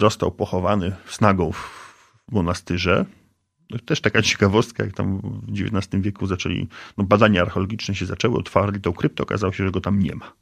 [0.00, 3.04] został pochowany snagą w monastyrze.
[3.70, 8.38] No, też taka ciekawostka, jak tam w XIX wieku zaczęli, no badania archeologiczne się zaczęły,
[8.38, 10.32] otwarli tą kryptę, okazało się, że go tam nie ma.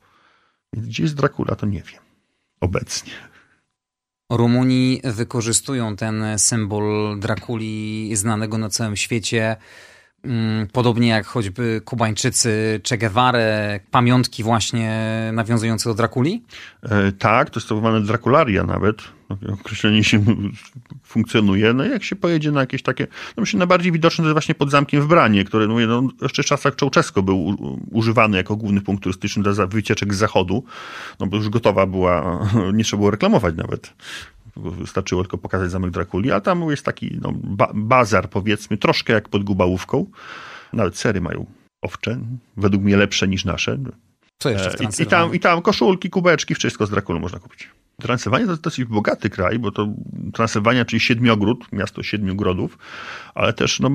[0.73, 2.12] Więc gdzie jest Dracula, to nie wiem.
[2.63, 3.13] Obecnie.
[4.31, 9.57] Rumuni wykorzystują ten symbol Drakuli znanego na całym świecie
[10.73, 13.39] podobnie jak choćby Kubańczycy, Che Guevara,
[13.91, 15.01] pamiątki właśnie
[15.33, 16.43] nawiązujące do Drakuli?
[16.83, 18.97] E, tak, to jest to zwane Drakularia nawet.
[19.53, 20.25] Określenie się
[21.03, 21.73] funkcjonuje.
[21.73, 23.07] No jak się pojedzie na jakieś takie,
[23.37, 26.43] no myślę najbardziej widoczne to jest właśnie pod zamkiem w Branie, który no, no, jeszcze
[26.43, 27.57] w czasach Czołczesko był
[27.91, 30.65] używany jako główny punkt turystyczny dla wycieczek z zachodu,
[31.21, 33.95] no bo już gotowa była, nie trzeba było reklamować nawet.
[34.57, 39.29] Wystarczyło tylko pokazać zamek Drakuli, a tam jest taki no, ba bazar, powiedzmy, troszkę jak
[39.29, 40.07] pod Gubałówką.
[40.73, 41.47] Nawet sery mają
[41.83, 42.19] owcze,
[42.57, 43.79] według mnie lepsze niż nasze.
[44.39, 47.39] Co jeszcze w e, I, i, tam, I tam koszulki, kubeczki, wszystko z Drakulu można
[47.39, 47.69] kupić.
[48.01, 49.89] Transylwania to dosyć bogaty kraj, bo to
[50.33, 52.79] Transylwania, czyli siedmiogród, miasto siedmiu grodów,
[53.35, 53.91] ale też no,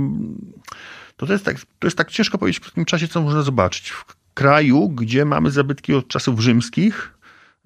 [1.18, 3.90] to, to, jest tak, to jest tak ciężko powiedzieć w tym czasie, co można zobaczyć.
[3.90, 7.18] W kraju, gdzie mamy zabytki od czasów rzymskich,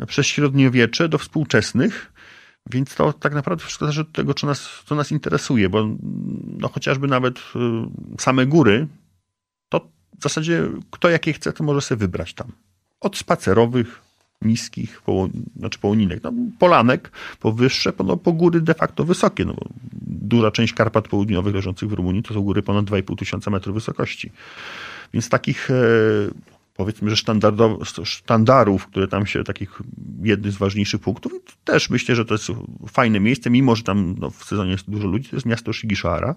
[0.07, 2.10] przez średniowiecze do współczesnych,
[2.69, 5.87] więc to tak naprawdę wszystko zależy od tego, co nas, co nas interesuje, bo
[6.59, 7.41] no, chociażby nawet y,
[8.19, 8.87] same góry,
[9.69, 9.79] to
[10.19, 12.51] w zasadzie kto jakie chce, to może sobie wybrać tam.
[12.99, 14.01] Od spacerowych,
[14.41, 19.45] niskich, po, znaczy połoninek, no, polanek, po wyższe, po, no, po góry de facto wysokie.
[19.45, 19.55] No,
[20.07, 24.31] duża część Karpat Południowych leżących w Rumunii to są góry ponad 2,5 tysiąca metrów wysokości.
[25.13, 25.73] Więc takich e,
[26.73, 27.15] powiedzmy, że
[28.03, 29.81] sztandarów, które tam się, takich
[30.23, 32.47] jednych z ważniejszych punktów, też myślę, że to jest
[32.87, 36.35] fajne miejsce, mimo że tam no, w sezonie jest dużo ludzi, to jest miasto Shigishiara.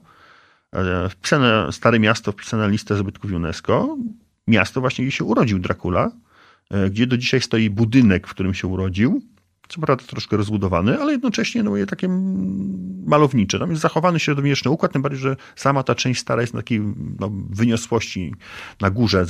[0.72, 3.96] E, wpisane, stare miasto wpisane na listę zabytków UNESCO.
[4.48, 6.10] Miasto właśnie, gdzie się urodził Dracula,
[6.70, 9.22] e, gdzie do dzisiaj stoi budynek, w którym się urodził
[9.68, 12.08] co prawda troszkę rozbudowany, ale jednocześnie no, takie
[13.06, 13.58] malownicze.
[13.58, 16.80] Tam jest zachowany średniowieczny układ, tym bardziej, że sama ta część stara jest na takiej
[17.20, 18.34] no, wyniosłości
[18.80, 19.26] na górze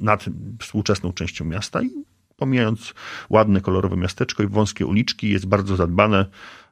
[0.00, 0.24] nad
[0.60, 1.90] współczesną częścią miasta i
[2.36, 2.94] pomijając
[3.30, 6.26] ładne, kolorowe miasteczko i wąskie uliczki, jest bardzo zadbane,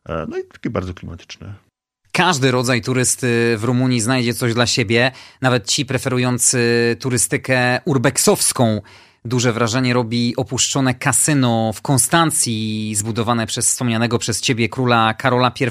[0.09, 1.55] e, no i takie bardzo klimatyczne.
[2.13, 6.61] Każdy rodzaj turysty w Rumunii znajdzie coś dla siebie, nawet ci preferujący
[7.01, 8.81] turystykę urbeksowską,
[9.27, 15.65] Duże wrażenie robi opuszczone kasyno w Konstancji, zbudowane przez wspomnianego przez ciebie króla Karola I.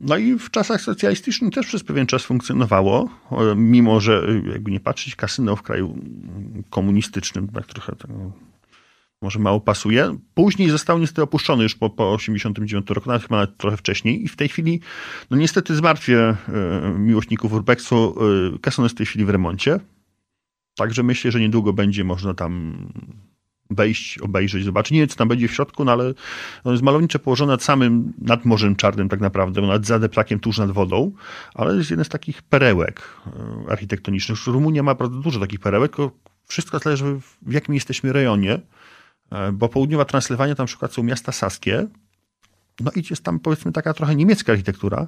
[0.00, 3.08] No i w czasach socjalistycznych też przez pewien czas funkcjonowało,
[3.56, 5.98] mimo że jakby nie patrzeć, kasyno w kraju
[6.70, 8.10] komunistycznym tak trochę tak,
[9.22, 10.16] może mało pasuje.
[10.34, 14.28] Później został niestety opuszczony już po, po 89 roku, nawet chyba nawet trochę wcześniej i
[14.28, 14.80] w tej chwili,
[15.30, 16.36] no niestety zmartwię e,
[16.98, 18.14] miłośników urbexu,
[18.54, 19.80] e, kasyno jest w tej chwili w remoncie.
[20.80, 22.76] Także myślę, że niedługo będzie można tam
[23.70, 24.92] wejść, obejrzeć, zobaczyć.
[24.92, 26.04] Nie wiem, co tam będzie w środku, no ale
[26.64, 30.70] ono jest malownicze położone nad samym, nad Morzem Czarnym tak naprawdę, nad Zadeplakiem tuż nad
[30.70, 31.12] wodą,
[31.54, 33.02] ale jest jeden z takich perełek
[33.66, 34.46] e, architektonicznych.
[34.46, 35.96] Rumunia ma bardzo dużo takich perełek,
[36.46, 38.60] wszystko zależy w jakim jesteśmy rejonie,
[39.32, 41.86] e, bo południowa Transylwania, tam na przykład są miasta saskie,
[42.80, 45.06] no i jest tam powiedzmy taka trochę niemiecka architektura,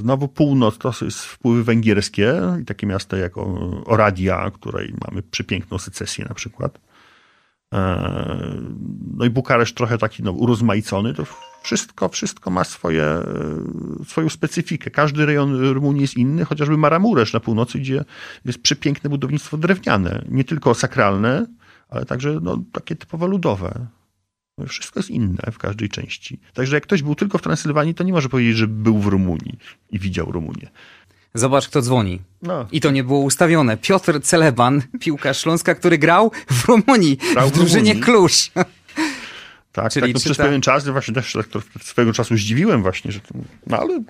[0.00, 3.32] Znowu północ to jest wpływy węgierskie i takie miasta jak
[3.84, 6.80] Oradia, której mamy przepiękną secesję na przykład.
[7.74, 8.62] E,
[9.16, 11.24] no i Bukareszt trochę taki no, urozmaicony, to
[11.62, 13.06] wszystko, wszystko ma swoje,
[14.06, 14.90] swoją specyfikę.
[14.90, 18.04] Każdy rejon Rumunii jest inny, chociażby Maramuresz na północy, gdzie
[18.44, 20.24] jest przepiękne budownictwo drewniane.
[20.28, 21.46] Nie tylko sakralne,
[21.88, 23.86] ale także no, takie typowo ludowe.
[24.68, 26.40] Wszystko jest inne w każdej części.
[26.54, 29.58] Także jak ktoś był tylko w Transylwanii, to nie może powiedzieć, że był w Rumunii
[29.90, 30.70] i widział Rumunię.
[31.34, 32.20] Zobacz, kto dzwoni.
[32.42, 32.66] No.
[32.72, 33.76] I to nie było ustawione.
[33.76, 38.50] Piotr Celeban, piłkarz Śląska, który grał w Rumunii, grał w drużynie Klusz.
[39.72, 40.44] Tak, Czyli tak, no przez ta...
[40.44, 43.20] pewien czas właśnie też tak, swego czasu zdziwiłem właśnie, że
[43.66, 44.02] no ale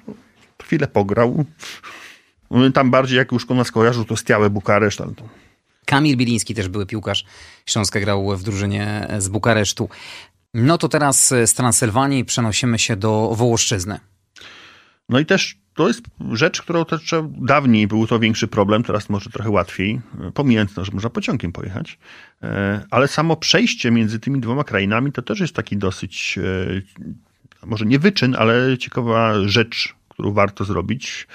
[0.62, 1.44] chwilę pograł.
[2.74, 5.00] Tam bardziej jak już nas kojarzył, to Stiałe Bukareszt.
[5.00, 5.28] Ale to...
[5.86, 7.24] Kamil Biliński też były piłkarz
[7.66, 9.88] Śląska, grał w drużynie z Bukaresztu.
[10.54, 14.00] No to teraz z Transylwanii przenosimy się do Wołoszczyzny.
[15.08, 19.30] No i też to jest rzecz, którą też dawniej był to większy problem, teraz może
[19.30, 20.00] trochę łatwiej,
[20.34, 21.98] pomijając to, że można pociągiem pojechać,
[22.42, 27.86] e, ale samo przejście między tymi dwoma krainami to też jest taki dosyć, e, może
[27.86, 31.26] nie wyczyn, ale ciekawa rzecz, którą warto zrobić,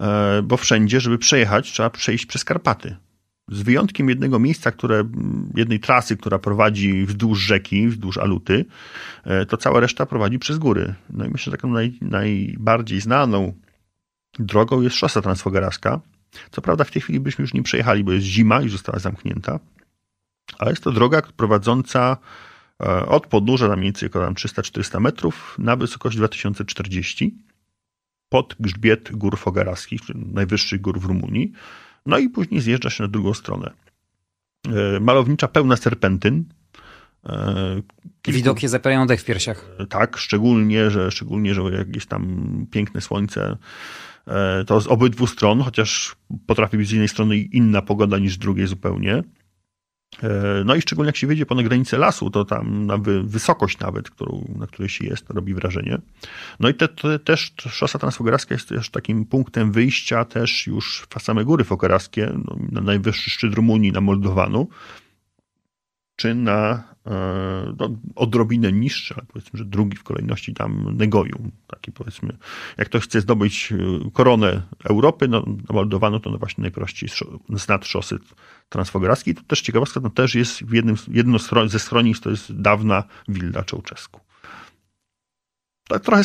[0.00, 2.96] e, bo wszędzie, żeby przejechać, trzeba przejść przez Karpaty.
[3.48, 5.04] Z wyjątkiem jednego miejsca, które,
[5.54, 8.64] jednej trasy, która prowadzi wzdłuż rzeki, wzdłuż Aluty,
[9.48, 10.94] to cała reszta prowadzi przez góry.
[11.10, 13.52] No i myślę, że taką naj, najbardziej znaną
[14.38, 16.00] drogą jest szosa transfogarowska.
[16.50, 19.60] Co prawda w tej chwili byśmy już nie przejechali, bo jest zima i została zamknięta,
[20.58, 22.16] ale jest to droga prowadząca
[22.82, 27.34] e, od podnóża na mniej więcej około 300-400 metrów na wysokość 2040
[28.28, 31.52] pod grzbiet gór fogarowskich, czyli najwyższych gór w Rumunii,
[32.06, 33.70] no i później zjeżdża się na drugą stronę.
[34.68, 36.44] E, malownicza pełna serpentyn.
[37.26, 37.82] E,
[38.22, 38.36] kilku...
[38.36, 39.76] Widoki zapierają dech w piersiach.
[39.88, 43.56] Tak, szczególnie, że, szczególnie, że jakieś tam piękne słońce
[44.26, 46.16] E, to z obydwu stron, chociaż
[46.46, 49.22] potrafi być z jednej strony inna pogoda niż z drugiej zupełnie.
[50.22, 54.10] E, no i szczególnie jak się wiedzie ponad granicę lasu, to tam na wysokość nawet,
[54.10, 55.98] którą, na której się jest, robi wrażenie.
[56.60, 61.22] No i te, te, też szosa transfogarowska jest też takim punktem wyjścia też już w
[61.22, 64.68] same góry fokarowskie, no, na najwyższy szczyt Rumunii, na Moldowanu,
[66.16, 71.50] czy na E, no, odrobinę niższy, ale powiedzmy, że drugi w kolejności tam Negoju.
[71.66, 72.36] Taki powiedzmy,
[72.76, 75.44] jak ktoś chce zdobyć e, koronę Europy, no,
[76.22, 77.08] to no właśnie najprościej
[77.56, 78.18] z nad szosy
[78.68, 79.34] transfogarowskiej.
[79.34, 83.64] To też ciekawostka, to też jest w jednym, jedno ze schronisk, to jest dawna Wilda
[83.64, 84.20] Czołczesku
[85.88, 86.24] tak trochę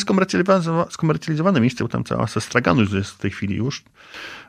[0.90, 3.84] skomercjalizowane, miejsce, bo tam cała masa straganów jest w tej chwili już.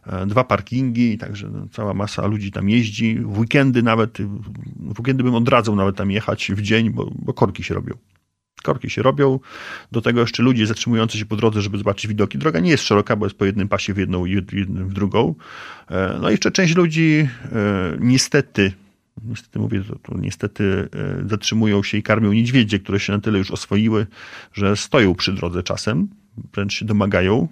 [0.08, 3.19] E, dwa parkingi, także cała masa ludzi tam jeździ.
[3.19, 4.17] W weekendy nawet,
[4.78, 7.93] w weekendy bym odradzał nawet tam jechać w dzień, bo, bo korki się robią.
[8.63, 9.39] Korki się robią.
[9.91, 12.38] Do tego jeszcze ludzie zatrzymujący się po drodze, żeby zobaczyć widoki.
[12.38, 15.36] Droga nie jest szeroka, bo jest po jednym pasie w jedną i w drugą.
[15.89, 18.73] E, no i jeszcze część ludzi e, niestety
[19.21, 20.89] niestety mówię, to, to niestety
[21.23, 24.08] e, zatrzymują się i karmią niedźwiedzie, które się na tyle już oswoiły,
[24.54, 26.08] że stoją przy drodze czasem,
[26.54, 27.47] wręcz się domagają.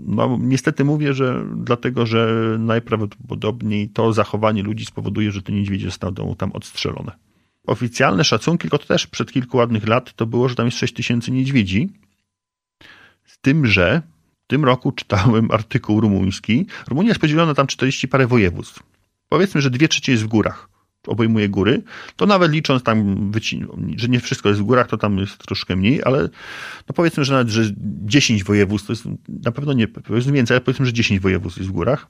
[0.00, 6.36] No, niestety mówię, że dlatego, że najprawdopodobniej to zachowanie ludzi spowoduje, że te niedźwiedzie zostaną
[6.36, 7.12] tam odstrzelone.
[7.66, 10.94] Oficjalne szacunki, tylko to też przed kilku ładnych lat, to było, że tam jest 6
[10.94, 11.88] tysięcy niedźwiedzi.
[13.24, 14.02] Z tym, że
[14.44, 16.66] w tym roku czytałem artykuł rumuński.
[16.88, 18.82] Rumunia jest podzielona tam 40 parę województw.
[19.28, 20.75] Powiedzmy, że dwie trzecie jest w górach
[21.08, 21.82] obejmuje góry,
[22.16, 23.30] to nawet licząc tam,
[23.96, 26.22] że nie wszystko jest w górach, to tam jest troszkę mniej, ale
[26.88, 27.62] no powiedzmy, że nawet, że
[28.04, 31.70] 10 województw, to jest na pewno nie, powiedzmy więcej, ale powiedzmy, że 10 województw jest
[31.70, 32.06] w górach,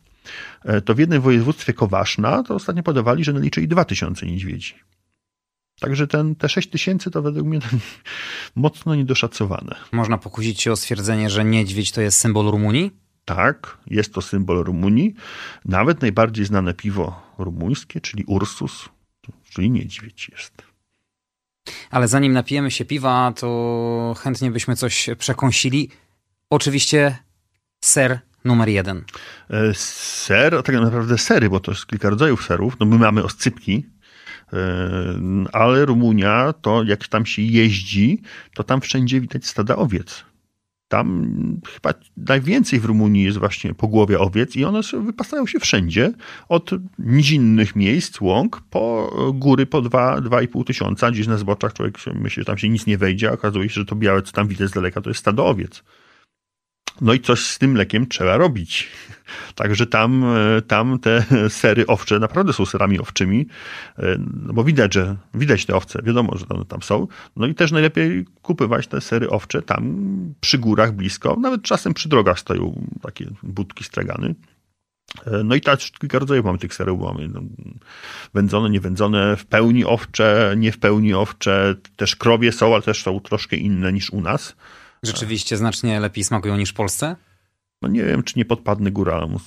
[0.65, 4.75] e, to w jednym województwie Kowaszna to ostatnio podawali, że naliczyli 2000 niedźwiedzi.
[5.81, 7.59] Także ten, te 6 tysięcy to według mnie
[8.57, 9.77] mocno niedoszacowane.
[9.93, 13.06] Można pokusić się o stwierdzenie, że niedźwiedź to jest symbol Rumunii?
[13.27, 15.15] Tak, jest to symbol Rumunii.
[15.65, 18.89] Nawet najbardziej znane piwo rumuńskie, czyli Ursus,
[19.51, 20.63] czyli niedźwiedź jest.
[21.91, 25.91] Ale zanim napijemy się piwa, to chętnie byśmy coś przekąsili.
[26.51, 27.17] Oczywiście
[27.85, 29.05] ser numer jeden.
[29.51, 32.77] E, ser, tak naprawdę sery, bo to jest kilka rodzajów serów.
[32.81, 33.87] No my mamy oscypki,
[34.53, 34.59] e,
[35.53, 38.23] ale Rumunia, to jak tam się jeździ,
[38.55, 40.25] to tam wszędzie widać stada owiec.
[40.89, 46.13] Tam chyba najwięcej w Rumunii jest właśnie pogłowia owiec i one wypasają się wszędzie,
[46.49, 52.45] od nizinnych miejsc, łąk, po góry po 2-2,5 tysiąca, gdzieś na zboczach człowiek myśli, że
[52.45, 54.73] tam się nic nie wejdzie, a okazuje się, że to białe, co tam widać z
[54.73, 55.83] daleka, to jest stado owiec.
[57.01, 58.89] No i coś z tym mlekiem trzeba robić.
[59.55, 63.47] Także tam, e, tam te sery owcze naprawdę są serami owczymi,
[63.99, 67.07] e, no bo widać, że widać te owce, wiadomo, że one tam są.
[67.37, 72.09] No i też najlepiej kupywać te sery owcze tam przy górach blisko, nawet czasem przy
[72.09, 74.35] drogach stoją takie budki stragany.
[75.27, 77.41] E, no i też kilka rodzajów mamy tych serów, mamy no,
[78.35, 83.21] wędzone, niewędzone, w pełni owcze, nie w pełni owcze, też krowie są, ale też są
[83.21, 84.57] troszkę inne niż u nas.
[85.03, 87.17] Rzeczywiście znacznie lepiej smakują niż w Polsce?
[87.83, 89.39] No nie wiem, czy nie podpadnę góralom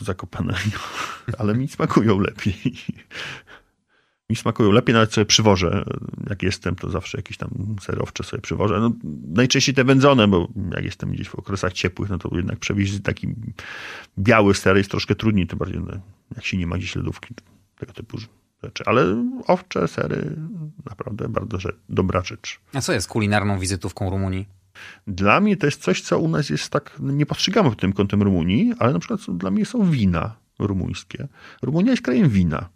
[0.00, 0.78] zakopanego,
[1.38, 2.54] ale mi smakują lepiej.
[4.30, 5.84] mi smakują lepiej, nawet sobie przywożę.
[6.30, 8.80] Jak jestem, to zawsze jakieś tam serowcze sobie przywożę.
[8.80, 8.92] No,
[9.34, 13.28] najczęściej te wędzone, bo jak jestem gdzieś w okresach ciepłych, no to jednak przewieźć taki
[14.18, 16.00] biały ser jest troszkę trudniej, tym bardziej no,
[16.36, 17.34] jak się nie ma gdzieś lodówki,
[17.78, 18.18] tego typu
[18.62, 18.84] rzeczy.
[18.86, 20.36] Ale owcze, sery,
[20.86, 22.60] naprawdę bardzo rzecz, dobra rzecz.
[22.72, 24.48] A co jest kulinarną wizytówką Rumunii?
[25.06, 28.22] Dla mnie to jest coś, co u nas jest tak, nie postrzegamy w tym kątem
[28.22, 31.28] Rumunii, ale na przykład dla mnie są wina rumuńskie.
[31.62, 32.68] Rumunia jest krajem wina.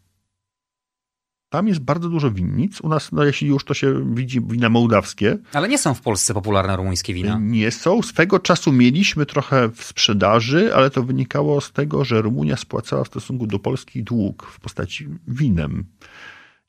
[1.50, 2.80] Tam jest bardzo dużo winnic.
[2.80, 5.38] U nas, no jeśli już to się widzi, wina mołdawskie.
[5.52, 7.38] Ale nie są w Polsce popularne rumuńskie wina.
[7.42, 8.02] Nie są.
[8.02, 13.06] Swego czasu mieliśmy trochę w sprzedaży, ale to wynikało z tego, że Rumunia spłacała w
[13.06, 15.84] stosunku do Polski dług w postaci winem.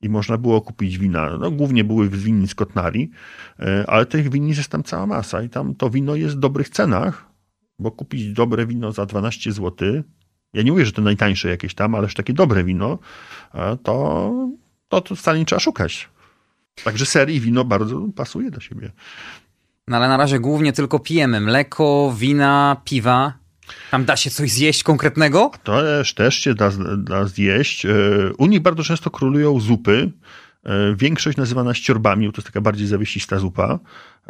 [0.02, 1.38] I można było kupić wina.
[1.38, 3.12] No, głównie były z winnic Kotnari,
[3.60, 5.42] e, ale tych winnic jest tam cała masa.
[5.42, 7.26] I tam to wino jest w dobrych cenach,
[7.80, 10.04] bo kupić dobre wino za 12 zł,
[10.54, 13.00] ja nie mówię, że to najtańsze jakieś tam, ależ takie dobre wino,
[13.54, 14.32] e, to
[14.90, 16.10] to, to wcale nie trzeba szukać.
[16.84, 18.92] Także ser i wino bardzo pasuje do siebie.
[19.88, 23.39] No ale na razie głównie tylko pijemy mleko, wina, piwa.
[23.92, 25.52] Tam da się coś zjeść konkretnego?
[25.64, 27.86] Też, też się da, da zjeść.
[27.86, 27.90] E,
[28.38, 30.12] u nich bardzo często królują zupy.
[30.64, 33.80] E, większość nazywana ściorbami, to jest taka bardziej zawiesista zupa.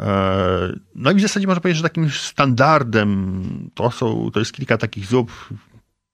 [0.00, 4.78] E, no i w zasadzie można powiedzieć, że takim standardem to, są, to jest kilka
[4.78, 5.32] takich zup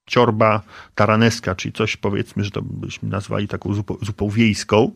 [0.07, 0.61] ciorba
[0.95, 4.91] taraneska, czyli coś powiedzmy, że to byśmy nazwali taką zupą, zupą wiejską.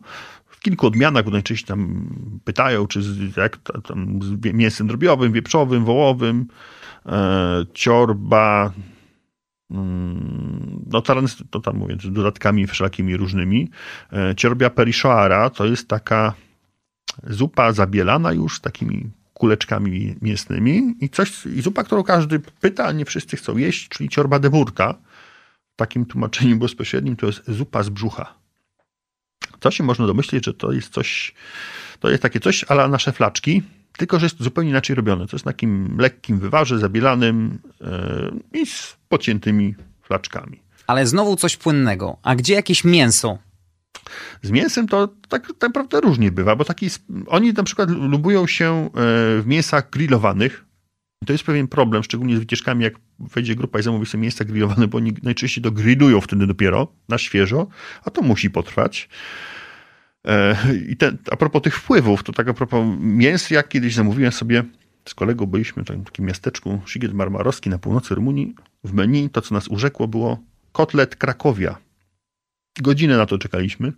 [0.46, 2.08] W kilku odmianach, bo najczęściej tam
[2.44, 6.46] pytają, czy z, jak, tam, z mięsem drobiowym, wieprzowym, wołowym,
[7.74, 8.72] ciorba,
[9.70, 11.02] mm, no
[11.50, 13.70] to tam mówię, z dodatkami wszelakimi różnymi.
[14.12, 16.34] E, ciorbia perishoara to jest taka
[17.24, 23.04] zupa zabielana już takimi kuleczkami mięsnymi i coś, i zupa, którą każdy pyta, a nie
[23.04, 24.94] wszyscy chcą jeść, czyli ciorba de burta.
[25.72, 28.34] W takim tłumaczeniu bezpośrednim to jest zupa z brzucha.
[29.60, 31.34] To się można domyślić, że to jest coś,
[32.00, 33.62] to jest takie coś ale nasze flaczki,
[33.96, 35.26] tylko że jest zupełnie inaczej robione.
[35.26, 37.58] To jest na takim lekkim wywarze, zabielanym
[38.52, 40.60] yy, i z pociętymi flaczkami.
[40.86, 42.16] Ale znowu coś płynnego.
[42.22, 43.38] A gdzie jakieś mięso?
[44.42, 46.88] Z mięsem to tak, naprawdę różnie bywa, bo taki,
[47.26, 48.90] oni na przykład lubują się e,
[49.40, 50.64] w mięsach grillowanych.
[51.26, 54.88] To jest pewien problem, szczególnie z wycieczkami, jak wejdzie grupa i zamówi sobie mięsa grillowane,
[54.88, 57.66] bo oni najczęściej to grillują wtedy dopiero, na świeżo,
[58.04, 59.08] a to musi potrwać.
[60.26, 60.56] E,
[60.88, 64.64] I ten, a propos tych wpływów, to tak a propos mięs, jak kiedyś zamówiłem sobie
[65.08, 68.54] z kolegą, byliśmy w takim miasteczku Szigiet Marmarowski na północy Rumunii.
[68.84, 70.38] W menu to, co nas urzekło, było
[70.72, 71.78] kotlet Krakowia
[72.80, 73.92] Godzinę na to czekaliśmy.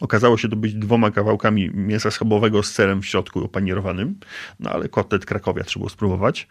[0.00, 4.20] Okazało się to być dwoma kawałkami mięsa schabowego z serem w środku opanierowanym,
[4.60, 6.48] no ale kotlet Krakowia trzeba było spróbować.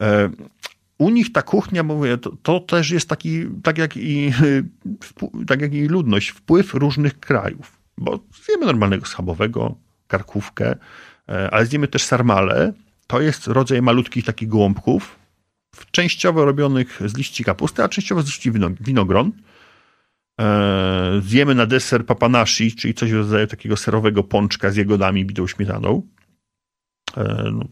[0.00, 0.30] E,
[0.98, 4.32] u nich ta kuchnia, mówię, to, to, też jest taki, tak jak, i,
[5.48, 7.75] tak jak i ludność, wpływ różnych krajów.
[7.98, 9.74] Bo zjemy normalnego schabowego,
[10.06, 10.76] karkówkę,
[11.28, 12.72] e, ale zjemy też sarmale.
[13.06, 15.18] To jest rodzaj malutkich takich gołąbków,
[15.90, 19.32] częściowo robionych z liści kapusty, a częściowo z liści winogron.
[20.40, 25.46] E, zjemy na deser papanashi, czyli coś w rodzaju takiego serowego pączka z jagodami bitą
[25.46, 26.02] śmietaną.
[27.16, 27.64] E, no,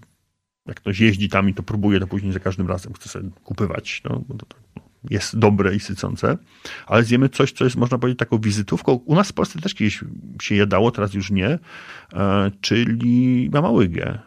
[0.66, 4.02] jak ktoś jeździ tam i to próbuje, to później za każdym razem chce sobie kupywać,
[4.04, 4.46] no, bo to,
[5.10, 6.38] jest dobre i sycące.
[6.86, 8.92] Ale zjemy coś, co jest, można powiedzieć, taką wizytówką.
[8.92, 10.04] U nas w Polsce też kiedyś
[10.42, 11.58] się jadało, teraz już nie,
[12.12, 14.18] e, czyli mamałygę,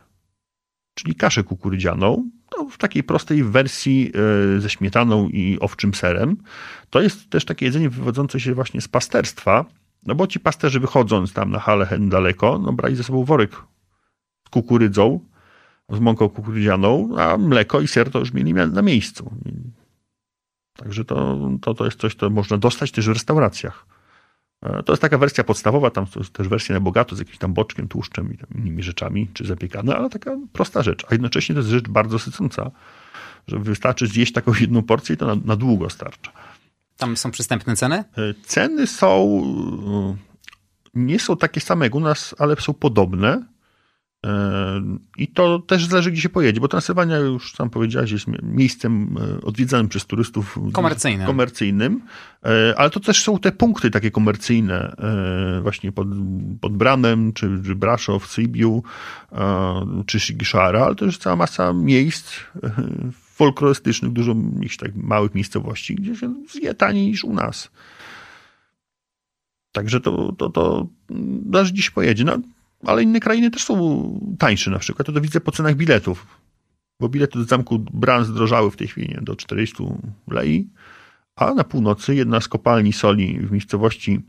[0.94, 4.12] czyli kaszę kukurydzianą, no, w takiej prostej wersji
[4.56, 6.38] e, ze śmietaną i owczym serem.
[6.90, 9.66] To jest też takie jedzenie wywodzące się właśnie z pasterstwa,
[10.06, 13.56] no bo ci pasterzy wychodząc tam na Halechen daleko, no brali ze sobą worek
[14.48, 15.20] z kukurydzą,
[15.90, 19.32] z mąką kukurydzianą, a mleko i ser to już mieli na miejscu.
[20.78, 23.86] Także to, to, to jest coś, co można dostać też w restauracjach.
[24.62, 27.54] E, to jest taka wersja podstawowa, tam jest też wersja na bogato z jakimś tam
[27.54, 31.06] boczkiem, tłuszczem i innymi rzeczami, czy zapiekane, ale taka prosta rzecz.
[31.10, 32.72] A jednocześnie to jest rzecz bardzo sycąca,
[33.48, 36.32] że wystarczy zjeść taką jedną porcję i to na, na długo starcza.
[36.98, 37.96] Tam są przystępne ceny?
[37.96, 38.04] E,
[38.46, 39.42] ceny są,
[39.88, 40.16] e,
[40.94, 43.44] nie są takie same jak u nas, ale są podobne.
[45.18, 49.42] I to też zależy, gdzie się pojedzie, bo Transylwania, już sam powiedziałeś, jest miejscem e,
[49.46, 51.28] odwiedzanym przez turystów komercyjnym.
[51.28, 52.02] komercyjnym,
[52.44, 54.96] e, ale to też są te punkty takie komercyjne,
[55.58, 56.08] e, właśnie pod,
[56.62, 58.84] pod Branem, czy, czy Braszow, Sybiu,
[60.06, 62.34] czy Sigishara, ale to jest cała masa miejsc
[63.38, 67.72] folklorystycznych, dużo jakichś tak małych miejscowości, gdzie się zje taniej niż u nas.
[69.72, 70.88] Także to, to, to
[71.54, 72.24] aż dziś pojedzie.
[72.24, 72.38] No,
[72.86, 73.76] ale inne krainy też są
[74.40, 75.06] tańsze na przykład.
[75.06, 76.28] To, to widzę po cenach biletów.
[77.02, 79.84] Bo bilety do zamku Bran zdrożały w tej chwili nie, do 400
[80.28, 80.68] lei,
[81.36, 84.22] a na północy jedna z kopalni soli w miejscowości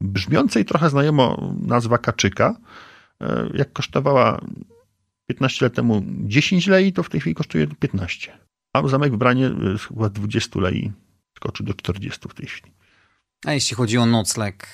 [0.00, 2.56] brzmiącej trochę znajomo nazwa kaczyka,
[3.20, 4.40] e, jak kosztowała
[5.26, 8.38] 15 lat temu 10 lei, to w tej chwili kosztuje 15.
[8.72, 10.92] A zamek w Branie z chyba 20 lei
[11.36, 12.72] skoczył do 40 w tej chwili.
[13.46, 14.66] A jeśli chodzi o nocleg?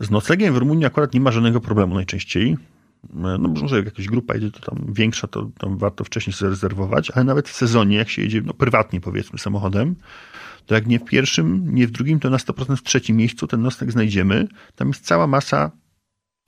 [0.00, 2.56] Z noclegiem w Rumunii akurat nie ma żadnego problemu najczęściej.
[3.14, 7.24] No może jak jakaś grupa jedzie, to tam większa, to tam warto wcześniej zarezerwować, ale
[7.24, 9.96] nawet w sezonie, jak się jedzie no, prywatnie powiedzmy samochodem,
[10.66, 13.62] to jak nie w pierwszym, nie w drugim, to na 100% w trzecim miejscu ten
[13.62, 14.48] nocleg znajdziemy.
[14.76, 15.70] Tam jest cała masa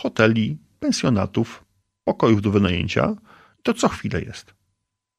[0.00, 1.64] hoteli, pensjonatów,
[2.04, 3.16] pokojów do wynajęcia.
[3.62, 4.54] To co chwilę jest.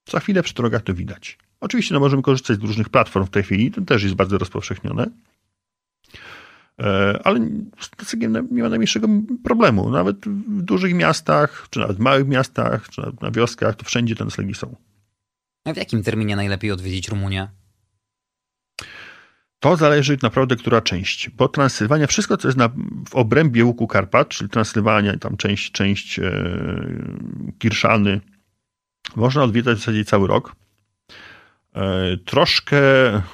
[0.06, 1.38] Co chwilę przy drogach to widać.
[1.60, 5.08] Oczywiście no, możemy korzystać z różnych platform w tej chwili, to też jest bardzo rozpowszechnione.
[6.80, 7.39] E, ale
[7.80, 9.07] z noclegiem nie ma najmniejszego
[9.43, 9.89] problemu.
[9.89, 14.26] Nawet w dużych miastach, czy nawet w małych miastach, czy na wioskach, to wszędzie te
[14.26, 14.76] noclegi są.
[15.65, 17.47] A w jakim terminie najlepiej odwiedzić Rumunię?
[19.59, 22.69] To zależy naprawdę, która część, bo Transylwania, wszystko co jest na,
[23.09, 26.32] w obrębie łuku Karpat, czyli Transylwania, tam część, część e,
[27.59, 28.22] Kirszany,
[29.15, 30.55] można odwiedzać w zasadzie cały rok.
[31.76, 32.82] E, troszkę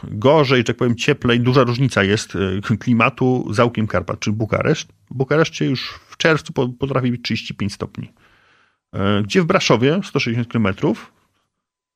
[0.03, 2.33] gorzej, tak powiem, cieplej, duża różnica jest
[2.71, 4.93] e, klimatu za łukiem Karpat, czyli Bukareszt.
[5.11, 8.11] W Bukareszcie już w czerwcu potrafi być 35 stopni.
[8.93, 10.67] E, gdzie w Braszowie 160 km,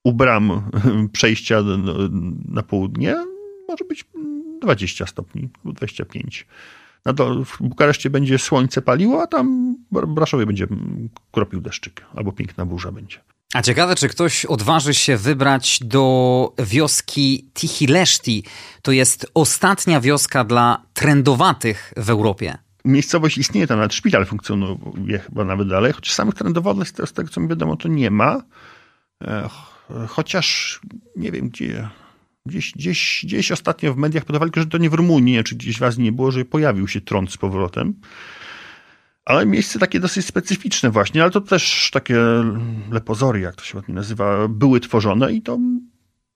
[0.04, 0.70] u bram
[1.14, 1.62] przejścia
[2.46, 3.16] na południe,
[3.68, 4.06] może być
[4.62, 6.48] 20 stopni, 25.
[7.06, 10.68] No to w Bukareszcie będzie słońce paliło, a tam w Braszowie będzie
[11.32, 13.20] kropił deszczyk, albo piękna burza będzie.
[13.54, 18.44] A ciekawe, czy ktoś odważy się wybrać do wioski Tichileszti.
[18.82, 22.58] To jest ostatnia wioska dla trendowatych w Europie.
[22.86, 27.42] Miejscowość istnieje, tam nawet szpital funkcjonuje chyba nawet dalej, choć samych trendowatych, z tego co
[27.42, 28.42] mi wiadomo, to nie ma.
[30.08, 30.80] Chociaż
[31.16, 31.90] nie wiem, gdzie
[32.46, 35.84] Gdzieś, gdzieś, gdzieś ostatnio w mediach podawali, że to nie w Rumunii, czy gdzieś w
[35.84, 37.94] Azji nie było, że pojawił się trąd z powrotem.
[39.26, 42.18] Ale miejsce takie dosyć specyficzne właśnie, ale to też takie
[42.92, 45.60] lepozory, jak to się ładnie nazywa, były tworzone i to...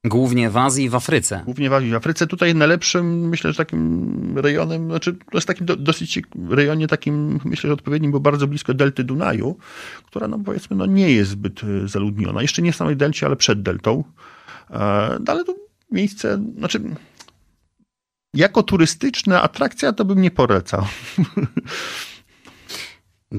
[0.06, 1.42] Głównie w Azji i w Afryce.
[1.46, 2.28] Głównie w Azji i w Afryce.
[2.28, 6.20] Tutaj najlepszym, myślę, że takim rejonem, znaczy to jest takim do, dosyć
[6.50, 9.58] rejonie takim, myślę, że odpowiednim, bo bardzo blisko delty Dunaju,
[10.06, 12.42] która no powiedzmy no nie jest zbyt e, zaludniona.
[12.42, 14.04] Jeszcze nie w samej delcie, ale przed deltą.
[14.70, 15.56] E, no, ale to
[15.92, 16.82] miejsce, znaczy
[18.34, 20.86] jako turystyczna atrakcja to bym nie polecał.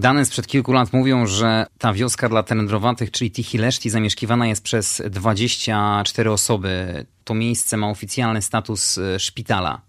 [0.00, 5.02] Dane sprzed kilku lat mówią, że ta wioska dla terendrowatych, czyli Tichileszti, zamieszkiwana jest przez
[5.10, 7.04] 24 osoby.
[7.24, 9.80] To miejsce ma oficjalny status e, szpitala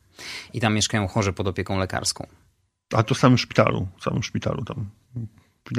[0.54, 2.28] i tam mieszkają chorzy pod opieką lekarską.
[2.94, 4.90] A to w samym szpitalu, w samym szpitalu tam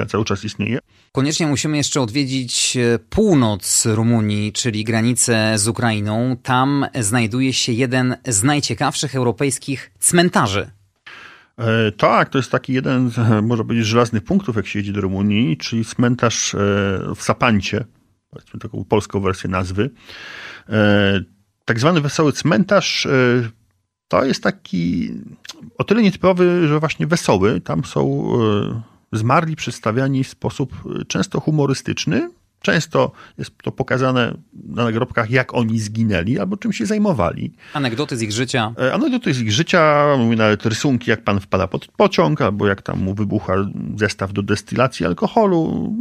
[0.09, 0.79] cały czas istnieje.
[1.13, 6.37] Koniecznie musimy jeszcze odwiedzić e, północ Rumunii, czyli granicę z Ukrainą.
[6.43, 10.78] Tam znajduje się jeden z najciekawszych europejskich cmentarzy.
[11.59, 13.11] E, tak, to jest taki jeden,
[13.43, 16.59] może powiedzieć, żelaznych punktów, jak się jedzie do Rumunii, czyli cmentarz e,
[17.17, 17.85] w Sapancie,
[18.31, 19.91] powiedzmy taką polską wersję nazwy.
[21.65, 23.09] Tak zwany wesoły cmentarz
[24.09, 25.11] to jest taki
[25.79, 27.61] o tyle nietypowy, że właśnie wesoły.
[27.61, 28.33] Tam są
[29.13, 30.75] zmarli przedstawiani w sposób
[31.09, 32.31] często humorystyczny.
[32.63, 34.35] Często jest to pokazane
[34.69, 37.53] na nagrobkach, jak oni zginęli albo czym się zajmowali.
[37.75, 38.75] Anegdoty z ich życia.
[38.79, 42.83] E, anegdoty z ich życia, mówię nawet rysunki, jak pan wpada pod pociąg, albo jak
[42.83, 43.55] tam mu wybucha
[43.97, 45.93] zestaw do destylacji alkoholu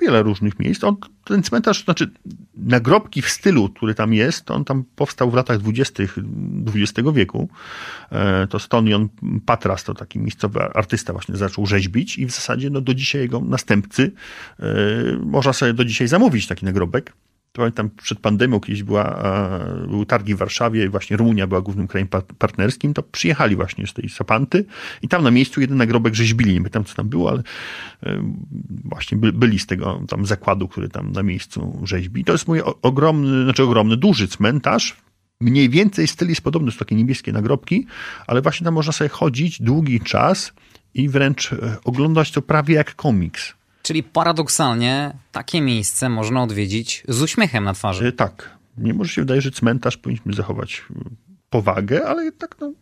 [0.00, 0.84] wiele różnych miejsc.
[0.84, 2.10] On, ten cmentarz, znaczy
[2.56, 6.18] nagrobki w stylu, który tam jest, on tam powstał w latach dwudziestych
[6.74, 7.48] XX wieku.
[8.12, 9.08] E, to Stonion
[9.46, 13.40] Patras, to taki miejscowy artysta właśnie zaczął rzeźbić i w zasadzie no, do dzisiaj jego
[13.40, 14.12] następcy
[14.60, 14.64] e,
[15.22, 17.12] można sobie do dzisiaj zamówić taki nagrobek
[17.52, 19.22] pamiętam przed pandemią kiedyś była,
[19.88, 24.08] były targi w Warszawie właśnie Rumunia była głównym krajem partnerskim, to przyjechali właśnie z tej
[24.08, 24.64] Sapanty
[25.02, 26.52] i tam na miejscu jeden nagrobek rzeźbili.
[26.52, 27.42] Nie pamiętam, co tam było, ale
[28.84, 32.24] właśnie byli z tego tam zakładu, który tam na miejscu rzeźbi.
[32.24, 34.96] To jest mój ogromny, znaczy ogromny, duży cmentarz,
[35.40, 37.86] Mniej więcej styl jest podobny, są takie niebieskie nagrobki,
[38.26, 40.52] ale właśnie tam można sobie chodzić długi czas
[40.94, 43.54] i wręcz e, oglądać to prawie jak komiks.
[43.82, 48.06] Czyli paradoksalnie takie miejsce można odwiedzić z uśmiechem na twarzy.
[48.06, 48.58] E, tak.
[48.78, 50.94] Mimo, że się wydaje, że cmentarz powinniśmy zachować e,
[51.50, 52.72] powagę, ale jednak no,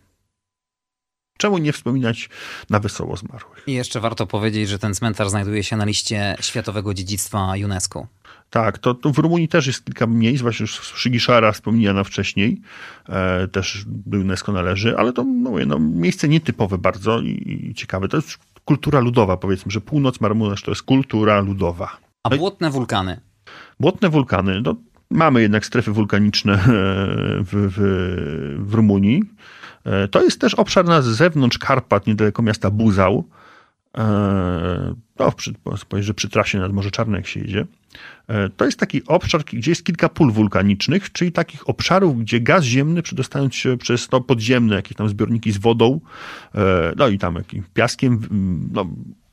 [1.39, 2.29] Czemu nie wspominać
[2.71, 3.63] na wesoło zmarłych?
[3.67, 8.07] I jeszcze warto powiedzieć, że ten cmentarz znajduje się na liście Światowego Dziedzictwa UNESCO.
[8.51, 12.61] Tak, to, to w Rumunii też jest kilka miejsc, właśnie już Szygiszara wspomniana wcześniej,
[13.09, 18.09] e, też do UNESCO należy, ale to no, no, miejsce nietypowe bardzo i, i ciekawe.
[18.09, 21.97] To jest kultura ludowa, powiedzmy, że północ Marmunesz to jest kultura ludowa.
[22.23, 23.21] A błotne wulkany?
[23.81, 24.75] Błotne wulkany, no
[25.11, 29.23] mamy jednak strefy wulkaniczne w, w, w Rumunii.
[30.11, 33.25] To jest też obszar na zewnątrz Karpat, niedaleko miasta Buzał.
[35.19, 35.55] No, przy,
[36.01, 37.67] że przy trasie nad Morze Czarne, jak się jedzie.
[38.57, 43.03] To jest taki obszar, gdzie jest kilka pól wulkanicznych, czyli takich obszarów, gdzie gaz ziemny,
[43.03, 46.01] przedostając się przez to podziemne, jakieś tam zbiorniki z wodą,
[46.97, 48.21] no i tam jakimś piaskiem,
[48.73, 48.87] no,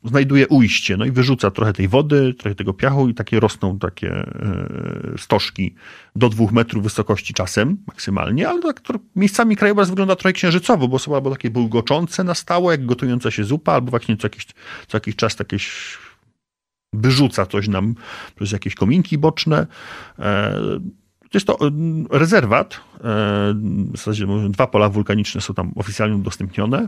[0.04, 4.12] znajduje ujście, no i wyrzuca trochę tej wody, trochę tego piachu i takie rosną takie
[4.12, 5.76] e, stożki
[6.16, 8.82] do dwóch metrów wysokości czasem maksymalnie, ale tak
[9.16, 13.43] miejscami krajobraz wygląda trochę księżycowo, bo są albo takie bulgoczące na stałe, jak gotująca się
[13.43, 14.45] zupa, albo właśnie co jakiś,
[14.88, 15.97] co jakiś czas jakieś
[16.93, 17.95] wyrzuca coś nam
[18.36, 19.68] przez jakieś kominki boczne.
[20.20, 20.54] E,
[21.34, 21.58] jest to
[22.10, 22.80] rezerwat, e,
[23.93, 26.88] w zasadzie dwa pola wulkaniczne są tam oficjalnie udostępnione.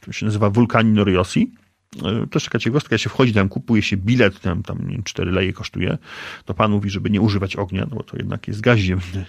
[0.00, 1.52] To się nazywa Wulkanin Noriosi.
[1.96, 5.52] E, taka ciekawostka, się wchodzi tam, kupuje się bilet, tam, tam nie wiem, 4 leje
[5.52, 5.98] kosztuje,
[6.44, 9.26] to pan mówi, żeby nie używać ognia, no bo to jednak jest gaz ziemny.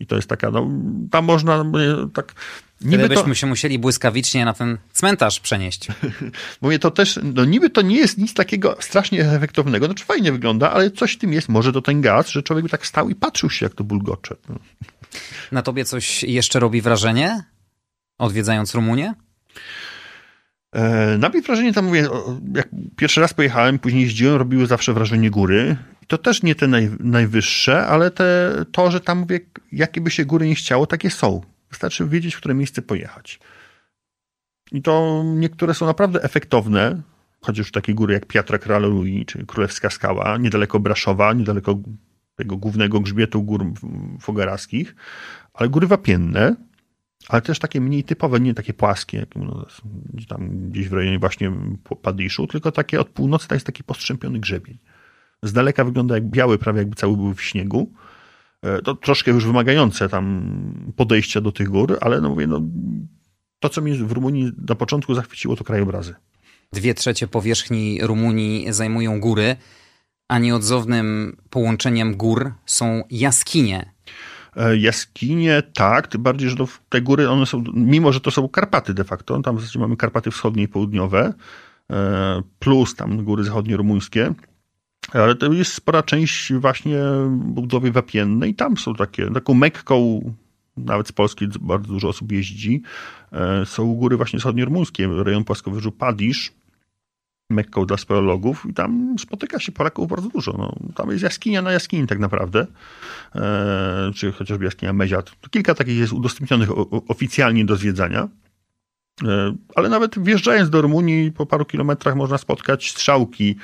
[0.00, 0.70] I to jest taka, no,
[1.10, 1.64] tam można
[2.14, 2.34] tak...
[2.80, 5.88] Niby Wtedy byśmy to, się musieli błyskawicznie na ten cmentarz przenieść.
[6.62, 10.70] Mówię, to też, no niby to nie jest nic takiego strasznie efektownego, znaczy fajnie wygląda,
[10.72, 13.14] ale coś w tym jest, może to ten gaz, że człowiek by tak stał i
[13.14, 14.36] patrzył się, jak to bulgocze.
[15.52, 17.44] Na tobie coś jeszcze robi wrażenie,
[18.18, 19.14] odwiedzając Rumunię?
[20.72, 22.08] E, na mnie wrażenie tam mówię,
[22.54, 25.76] jak pierwszy raz pojechałem, później jeździłem, robiły zawsze wrażenie góry.
[26.06, 29.40] To też nie te naj, najwyższe, ale te, to, że tam mówię,
[29.72, 31.40] jakie by się góry nie chciało, takie są.
[31.70, 33.40] Wystarczy wiedzieć, w które miejsce pojechać.
[34.72, 37.02] I to niektóre są naprawdę efektowne,
[37.40, 41.78] chociaż takie góry jak Piatra Kralului, czy Królewska Skała, niedaleko Braszowa, niedaleko
[42.36, 43.66] tego głównego grzbietu gór
[44.20, 44.94] fogaraskich,
[45.54, 46.56] ale góry wapienne,
[47.28, 49.66] ale też takie mniej typowe, nie takie płaskie, jak no,
[50.28, 51.52] tam gdzieś w rejonie właśnie
[52.02, 54.78] Padiszu, tylko takie od północy to jest taki postrzępiony grzebień.
[55.42, 57.92] Z daleka wygląda jak biały, prawie jakby cały był w śniegu.
[58.62, 60.44] E, to troszkę już wymagające tam
[60.96, 62.60] podejścia do tych gór, ale no mówię, no,
[63.60, 66.14] to co mnie w Rumunii na początku zachwyciło to krajobrazy.
[66.72, 69.56] Dwie trzecie powierzchni Rumunii zajmują góry,
[70.28, 73.92] a nieodzownym połączeniem gór są jaskinie.
[74.56, 76.56] E, jaskinie, tak, tym bardziej, że
[76.88, 79.96] te góry, one są, mimo że to są Karpaty de facto, tam w zasadzie mamy
[79.96, 81.34] Karpaty wschodnie i południowe,
[81.90, 84.34] e, plus tam góry zachodnio-rumuńskie,
[85.12, 86.98] ale to jest spora część właśnie
[87.30, 90.20] budowy wapiennej, tam są takie, taką mekką,
[90.76, 92.82] nawet z Polski bardzo dużo osób jeździ,
[93.32, 96.52] e, są góry właśnie zachodnio-rumuńskie, rejon płaskowyżu Padisz,
[97.50, 100.52] Mekką dla speleologów i tam spotyka się Polaków bardzo dużo.
[100.58, 102.66] No, tam jest jaskinia na jaskini tak naprawdę,
[103.34, 105.30] e, czy chociażby jaskinia Meziat.
[105.50, 106.68] Kilka takich jest udostępnionych
[107.08, 108.28] oficjalnie do zwiedzania.
[109.24, 113.56] E, ale nawet wjeżdżając do Rumunii, po paru kilometrach można spotkać strzałki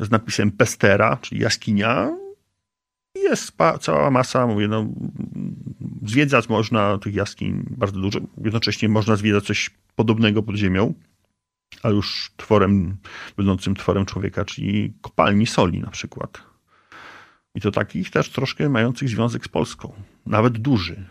[0.00, 2.16] z napisem Pestera, czyli jaskinia.
[3.14, 4.86] Jest cała masa, mówię, no,
[6.06, 8.20] zwiedzać można tych jaskiń bardzo dużo.
[8.44, 10.94] Jednocześnie można zwiedzać coś podobnego pod ziemią
[11.82, 12.96] a już tworem,
[13.36, 16.42] będącym tworem człowieka, czyli kopalni soli na przykład.
[17.54, 19.92] I to takich też troszkę mających związek z Polską,
[20.26, 21.04] nawet duży.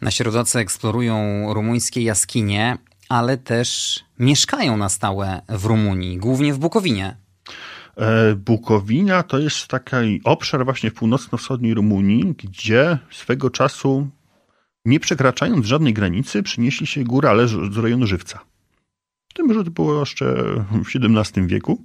[0.00, 7.16] Nasi rodacy eksplorują rumuńskie jaskinie, ale też mieszkają na stałe w Rumunii, głównie w Bukowinie.
[7.96, 14.08] E, Bukowina to jest taki obszar właśnie w północno-wschodniej Rumunii, gdzie swego czasu,
[14.84, 18.40] nie przekraczając żadnej granicy, przynieśli się górale z rejonu Żywca.
[19.34, 20.34] Tym, że to było jeszcze
[20.70, 21.84] w XVII wieku.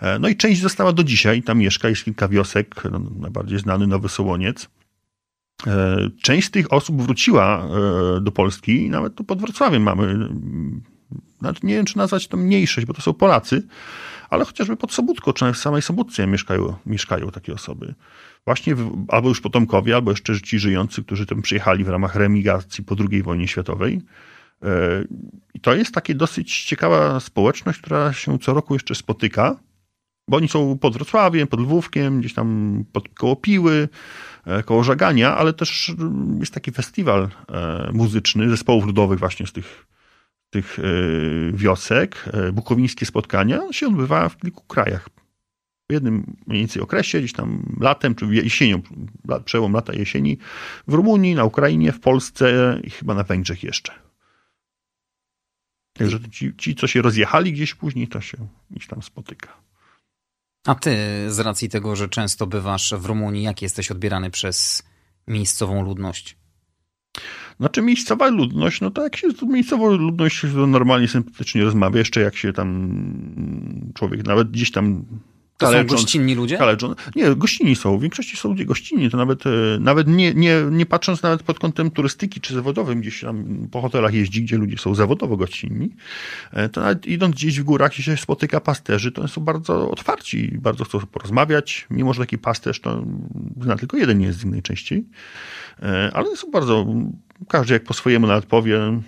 [0.00, 3.86] E, no i część została do dzisiaj, tam mieszka, jest kilka wiosek, no, najbardziej znany
[3.86, 4.68] Nowy Sołoniec.
[5.66, 7.68] E, część z tych osób wróciła
[8.16, 10.28] e, do Polski nawet tu pod Wrocławiem mamy,
[11.40, 13.62] nawet nie wiem czy nazwać to mniejszość, bo to są Polacy,
[14.30, 17.94] ale chociażby pod Sobótką, czy w samej Sobótce mieszkają, mieszkają takie osoby.
[18.44, 22.84] Właśnie w, albo już potomkowie, albo jeszcze ci żyjący, którzy tam przyjechali w ramach remigracji
[22.84, 24.00] po II wojnie światowej.
[24.62, 25.04] E,
[25.54, 29.56] I to jest takie dosyć ciekawa społeczność, która się co roku jeszcze spotyka,
[30.28, 33.88] bo oni są pod Wrocławiem, pod Lwówkiem, gdzieś tam pod, koło Piły,
[34.46, 35.92] e, koło Żagania, ale też
[36.40, 39.86] jest taki festiwal e, muzyczny zespołów ludowych właśnie z tych,
[40.50, 40.78] tych
[41.52, 42.24] wiosek.
[42.52, 45.08] Bukowińskie spotkania On się odbywa w kilku krajach.
[45.90, 48.82] W jednym mniej więcej okresie, gdzieś tam latem, czy jesienią,
[49.44, 50.38] przełom lata jesieni,
[50.88, 54.05] w Rumunii, na Ukrainie, w Polsce i chyba na Węgrzech jeszcze.
[55.98, 58.36] Także ci, ci, co się rozjechali gdzieś później, to się
[58.70, 59.48] gdzieś tam spotyka.
[60.66, 60.96] A ty,
[61.28, 64.82] z racji tego, że często bywasz w Rumunii, jak jesteś odbierany przez
[65.26, 66.36] miejscową ludność?
[67.60, 72.36] Znaczy miejscowa ludność, no to jak się z miejscową ludnością normalnie sympatycznie rozmawia, jeszcze jak
[72.36, 75.04] się tam człowiek nawet gdzieś tam
[75.58, 76.58] To są gościnni ludzie?
[76.58, 76.94] Kaleczą.
[77.16, 77.98] Nie, gościnni są.
[77.98, 79.10] W większości są ludzie gościnni.
[79.10, 79.50] To nawet, e,
[79.80, 84.14] nawet nie, nie, nie patrząc nawet pod kątem turystyki czy zawodowym, gdzieś tam po hotelach
[84.14, 85.90] jeździ, gdzie ludzie są zawodowo gościnni,
[86.52, 90.58] e, to nawet idąc gdzieś w górach i się spotyka pasterzy, to są bardzo otwarci,
[90.58, 93.04] bardzo chcą porozmawiać, mimo że taki pasterz to
[93.60, 95.04] zna tylko jeden język najczęściej.
[95.82, 96.86] E, ale są bardzo,
[97.48, 99.00] każdy jak po swojemu nawet powie,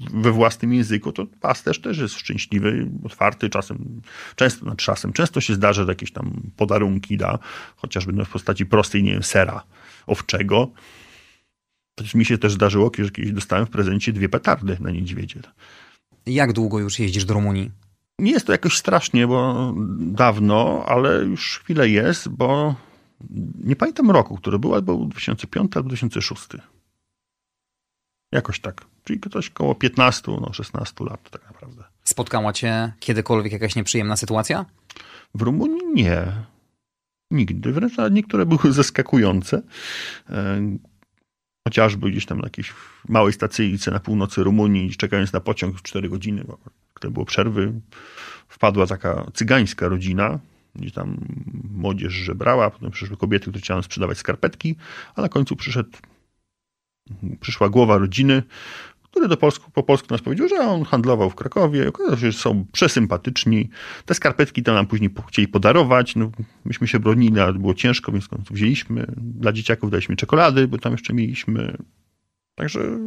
[0.00, 4.00] we własnym języku, to pasterz też jest szczęśliwy, otwarty, czasem,
[4.36, 7.38] często, no czasem, często się zdarza, że jakieś tam podarunki da,
[7.76, 9.62] chociażby w postaci prostej, nie wiem, sera
[10.06, 10.70] owczego.
[11.94, 15.40] Przecież mi się też zdarzyło, że kiedyś dostałem w prezencie dwie petardy na niedźwiedzie.
[16.26, 17.70] Jak długo już jeździsz do Rumunii?
[18.18, 22.74] Nie jest to jakoś strasznie, bo dawno, ale już chwilę jest, bo
[23.64, 26.42] nie pamiętam roku, który był, albo 2005 albo 2006.
[28.32, 28.84] Jakoś tak.
[29.04, 31.84] Czyli ktoś koło 15, no 16 lat tak naprawdę.
[32.04, 34.66] Spotkała cię kiedykolwiek jakaś nieprzyjemna sytuacja?
[35.34, 36.32] W Rumunii nie.
[37.30, 37.72] Nigdy.
[37.72, 39.62] Wręcz niektóre były zaskakujące.
[40.30, 40.60] E,
[41.68, 42.72] chociażby gdzieś tam na jakiejś
[43.08, 46.58] małej stacyjce na północy Rumunii, czekając na pociąg w 4 godziny, bo
[46.94, 47.72] gdy było przerwy,
[48.48, 50.38] wpadła taka cygańska rodzina,
[50.74, 51.16] gdzie tam
[51.74, 54.76] młodzież żebrała, potem przyszły kobiety, które chciały sprzedawać skarpetki,
[55.16, 55.90] a na końcu przyszedł
[57.40, 58.42] przyszła głowa rodziny,
[59.10, 62.38] który do Polsku, po polsku nas powiedział, że on handlował w Krakowie, okazało się, że
[62.38, 63.68] są przesympatyczni.
[64.04, 66.30] Te skarpetki to nam później chcieli podarować, no,
[66.64, 69.06] myśmy się bronili, ale było ciężko, więc wzięliśmy.
[69.16, 71.76] Dla dzieciaków daliśmy czekolady, bo tam jeszcze mieliśmy.
[72.54, 72.98] Także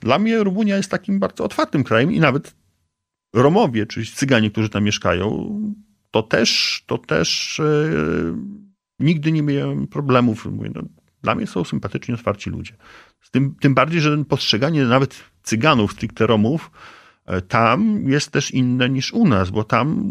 [0.00, 2.54] dla mnie Rumunia jest takim bardzo otwartym krajem i nawet
[3.34, 5.58] Romowie, czyli Cyganie, którzy tam mieszkają,
[6.10, 7.64] to też, to też e,
[8.98, 10.46] nigdy nie miałem problemów.
[10.46, 10.82] Mówię, no,
[11.24, 12.72] dla mnie są sympatyczni, otwarci ludzie.
[13.30, 16.70] Tym, tym bardziej, że postrzeganie nawet cyganów, stricte Romów,
[17.26, 20.04] e, tam jest też inne niż u nas, bo tam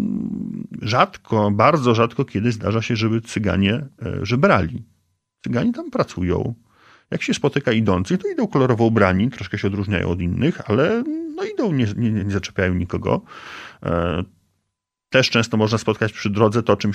[0.82, 3.86] rzadko, bardzo rzadko kiedy zdarza się, żeby cyganie e,
[4.22, 4.84] żebrali.
[5.44, 6.54] Cyganie tam pracują.
[7.12, 11.04] Jak się spotyka idących, to idą kolorowo ubrani, troszkę się odróżniają od innych, ale
[11.36, 13.22] no idą, nie, nie, nie zaczepiają nikogo.
[15.14, 16.92] Też często można spotkać przy drodze to, czym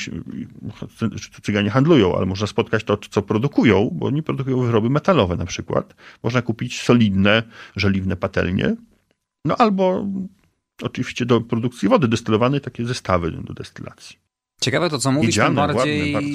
[1.42, 5.94] cyganie handlują, ale można spotkać to, co produkują, bo oni produkują wyroby metalowe na przykład.
[6.22, 7.42] Można kupić solidne,
[7.76, 8.76] żeliwne patelnie,
[9.44, 10.06] no albo
[10.82, 14.16] oczywiście do produkcji wody destylowanej takie zestawy do destylacji.
[14.60, 16.28] Ciekawe to, co mówisz, tym bardziej, ładne,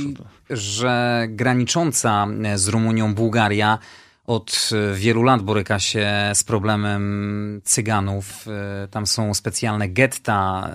[0.50, 3.80] że granicząca z Rumunią Bułgaria
[4.24, 8.46] od e, wielu lat boryka się z problemem cyganów.
[8.48, 10.70] E, tam są specjalne getta,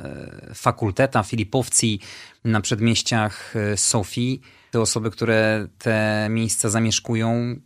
[0.50, 2.00] e, fakulteta, filipowci
[2.44, 4.40] na przedmieściach Sofii.
[4.70, 7.56] Te osoby, które te miejsca zamieszkują,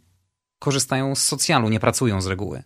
[0.58, 2.62] korzystają z socjalu, nie pracują z reguły.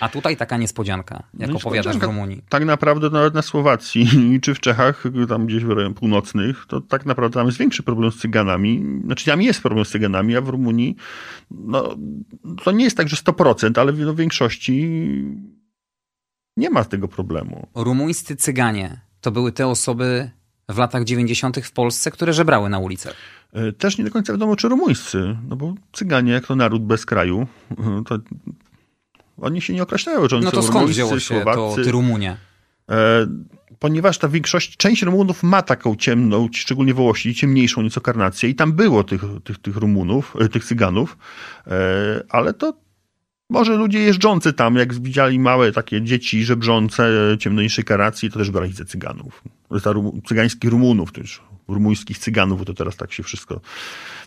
[0.00, 2.42] A tutaj taka niespodzianka, jak no opowiadasz w Rumunii.
[2.48, 4.08] Tak naprawdę nawet na Słowacji
[4.42, 8.12] czy w Czechach, tam gdzieś w rejonach północnych, to tak naprawdę tam jest większy problem
[8.12, 8.84] z cyganami.
[9.04, 10.96] Znaczy tam jest problem z cyganami, a w Rumunii
[11.50, 11.96] no,
[12.64, 14.88] to nie jest tak, że 100%, ale w większości
[16.56, 17.68] nie ma tego problemu.
[17.74, 20.30] Rumuńscy cyganie to były te osoby
[20.68, 21.58] w latach 90.
[21.64, 23.14] w Polsce, które żebrały na ulicach.
[23.52, 27.06] E, też nie do końca wiadomo, czy rumuńscy, no bo Cyganie, jak to naród bez
[27.06, 27.46] kraju,
[28.06, 28.18] to
[29.40, 31.84] oni się nie określają, że oni no to są skąd wzięło się Słowacy.
[31.84, 32.36] to Rumunie?
[32.90, 33.26] E,
[33.78, 38.72] ponieważ ta większość, część Rumunów ma taką ciemną, szczególnie Wołosi, ciemniejszą nieco karnację i tam
[38.72, 41.18] było tych, tych, tych Rumunów, e, tych Cyganów,
[41.66, 42.72] e, ale to
[43.50, 47.10] może ludzie jeżdżący tam, jak widzieli małe takie dzieci żebrzące
[47.40, 49.42] ciemniejszej karnacji, to też brali ze Cyganów.
[49.70, 49.94] Za
[50.28, 53.60] cygańskich Rumunów, też rumuńskich Cyganów, bo to teraz tak się wszystko,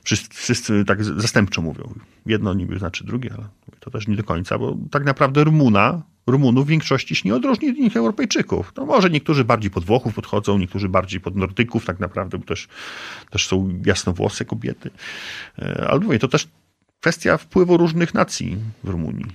[0.03, 1.93] wszyscy, wszyscy tak zastępczo mówią.
[2.25, 3.47] Jedno niby znaczy drugie, ale
[3.79, 7.69] to też nie do końca, bo tak naprawdę Rumuna, Rumunów w większości się nie odróżni
[7.69, 8.73] od innych Europejczyków.
[8.77, 12.67] No może niektórzy bardziej pod Włochów podchodzą, niektórzy bardziej pod Nordyków tak naprawdę, bo też,
[13.29, 14.89] też są jasnowłose kobiety.
[15.59, 16.47] E, ale mówię, to też
[16.99, 19.25] kwestia wpływu różnych nacji w Rumunii.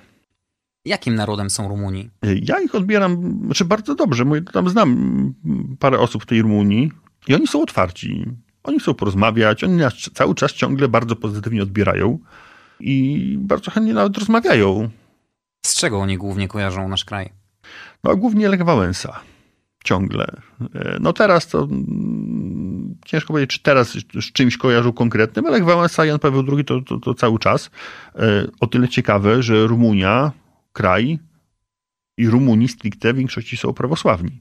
[0.85, 2.11] Jakim narodem są Rumuni?
[2.23, 4.25] E, ja ich odbieram, znaczy bardzo dobrze.
[4.53, 5.35] Tam znam
[5.79, 6.93] parę osób w tej Rumunii
[7.29, 8.25] i oni są otwarci.
[8.63, 12.19] Oni chcą porozmawiać, oni nas cały czas ciągle bardzo pozytywnie odbierają
[12.81, 14.91] i bardzo chętnie nawet rozmawiają.
[15.67, 17.31] Z czego oni głównie kojarzą nasz kraj?
[18.05, 19.21] No głównie Lech Wałęsa.
[19.85, 20.27] Ciągle.
[20.75, 25.65] E, no teraz to mm, ciężko powiedzieć, czy teraz z czymś kojarzą konkretnym, ale Lech
[25.65, 27.71] Wałęsa, Jan Paweł II to, to, to cały czas.
[28.17, 30.33] E, o tyle ciekawe, że Rumunia,
[30.73, 31.19] kraj
[32.19, 34.41] i Rumuni stricte w większości są prawosławni.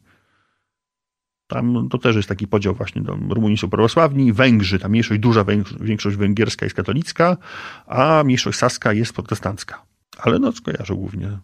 [1.54, 3.02] Tam to też jest taki podział właśnie.
[3.30, 5.46] Rumuni są prawosławni, Węgrzy, ta mniejszość, duża
[5.82, 7.38] większość węgierska jest katolicka,
[7.88, 9.86] a mniejszość saska jest protestancka.
[10.18, 11.38] Ale no skojarzą głównie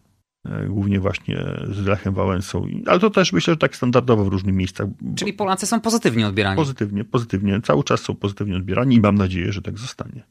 [0.45, 1.37] e, głównie właśnie
[1.71, 2.67] z Lechem Wałęsą.
[2.85, 4.87] Ale to też myślę, że tak standardowo w różnych miejscach.
[5.15, 6.55] Czyli Polacy są pozytywnie odbierani?
[6.55, 7.61] Pozytywnie, pozytywnie.
[7.61, 10.23] Cały czas są pozytywnie odbierani i mam nadzieję, że tak zostanie.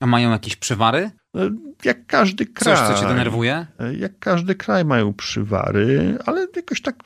[0.00, 1.10] A mają jakieś przywary?
[1.36, 1.50] E,
[1.84, 2.76] jak każdy kraj.
[2.76, 3.66] Coś, co cię denerwuje?
[3.78, 6.96] E, jak każdy kraj mają przywary, ale jakoś tak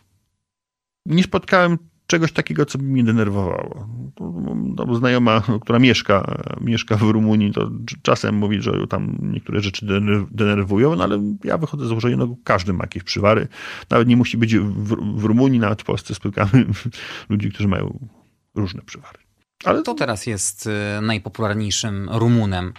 [1.07, 1.79] nie spotkałem
[2.09, 3.89] czegoś takiego, co by mnie denerwowało.
[4.77, 7.71] No, znajoma, która mieszka, mieszka w Rumunii, to
[8.03, 9.87] czasem mówi, że tam niektóre rzeczy
[10.31, 13.49] denerwują, no ale ja wychodzę z założenia, no każdy ma jakieś przywary.
[13.91, 16.67] Nawet nie musi być w, w Rumunii, nawet w Polsce spotykamy
[17.31, 18.09] ludzi, którzy mają
[18.55, 19.19] różne przywary.
[19.65, 20.71] Ale to teraz jest y,
[21.03, 22.73] najpopularniejszym Rumunem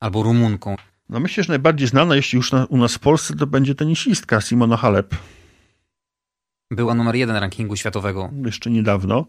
[0.00, 0.76] albo Rumunką.
[1.08, 4.40] No myślę, że najbardziej znana, jeśli już na, u nas w Polsce, to będzie tenisistka
[4.40, 5.14] Simona Halep.
[6.70, 8.30] Była numer jeden rankingu światowego.
[8.44, 9.26] Jeszcze niedawno.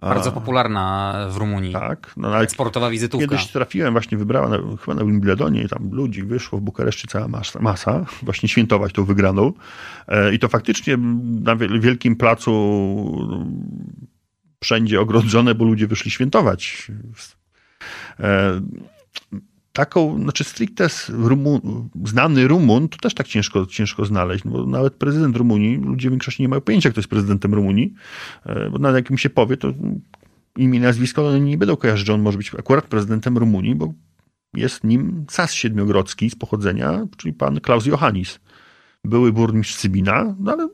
[0.00, 1.72] Bardzo popularna w Rumunii.
[1.72, 2.12] Tak.
[2.16, 3.28] No, nawet Sportowa wizytówka.
[3.28, 7.28] Kiedyś trafiłem, właśnie wybrała na, chyba na Wimbledonie i tam ludzi wyszło w Bukareszcie cała
[7.28, 9.52] masa, masa właśnie świętować tą wygraną.
[10.08, 10.96] E, I to faktycznie
[11.42, 12.52] na wielkim placu
[14.60, 16.88] wszędzie ogrodzone, bo ludzie wyszli świętować.
[19.72, 25.36] Taką, znaczy stricte Rumun, znany Rumun, to też tak ciężko, ciężko znaleźć, bo nawet prezydent
[25.36, 27.94] Rumunii, ludzie w większości nie mają pojęcia, kto jest prezydentem Rumunii,
[28.46, 29.68] e, bo nawet jak im się powie, to
[30.56, 33.92] imię i nazwisko, one nie będą kojarzyć, że on może być akurat prezydentem Rumunii, bo
[34.54, 38.40] jest nim Sas Siedmiogrodzki z pochodzenia, czyli pan Klaus Johannis.
[39.04, 40.68] Były burmistrz Cybina, no ale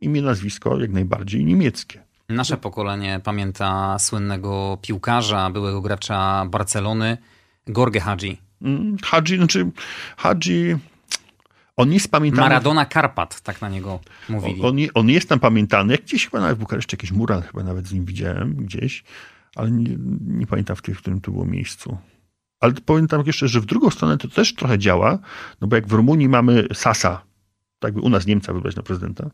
[0.00, 2.02] imię, nazwisko jak najbardziej niemieckie.
[2.28, 7.18] Nasze pokolenie pamięta słynnego piłkarza, byłego gracza Barcelony,
[7.66, 8.38] Gorge Hadzi.
[8.62, 9.70] Mm, Hadzi, znaczy
[10.16, 10.76] Hadzi...
[11.76, 12.42] On jest pamiętany...
[12.42, 14.62] Maradona Karpat, tak na niego mówili.
[14.62, 15.92] On, on jest tam pamiętany.
[15.92, 19.04] Jak gdzieś chyba nawet w Bukareszcie jakiś mural chyba nawet z nim widziałem gdzieś,
[19.56, 19.96] ale nie,
[20.26, 21.98] nie pamiętam w, którym to było miejscu.
[22.60, 25.18] Ale powiem tam jeszcze, że w drugą stronę to też trochę działa,
[25.60, 27.22] no bo jak w Rumunii mamy Sasa,
[27.78, 29.30] tak by u nas Niemca wybrać na prezydenta,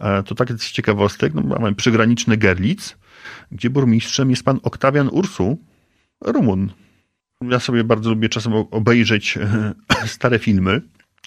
[0.00, 2.96] e, to tak jest ciekawostek, no mamy przygraniczny Gerlitz,
[3.52, 5.58] gdzie burmistrzem jest pan Oktawian Ursu,
[6.20, 6.72] Rumun.
[7.42, 9.74] Ja sobie bardzo lubię czasem obejrzeć e,
[10.06, 10.80] stare filmy.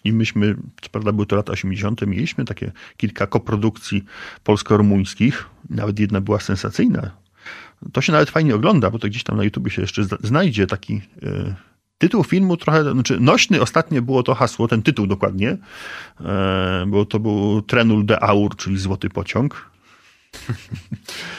[0.03, 4.03] I myśmy, co prawda były to lata 80., mieliśmy takie kilka koprodukcji
[4.43, 5.49] polsko-rumuńskich.
[5.69, 7.11] Nawet jedna była sensacyjna.
[7.93, 11.01] To się nawet fajnie ogląda, bo to gdzieś tam na YouTube się jeszcze znajdzie taki
[11.23, 11.55] e,
[11.97, 15.57] tytuł filmu trochę, znaczy nośny ostatnio było to hasło, ten tytuł dokładnie,
[16.21, 19.71] e, bo to był Trenul de Aur, czyli Złoty Pociąg.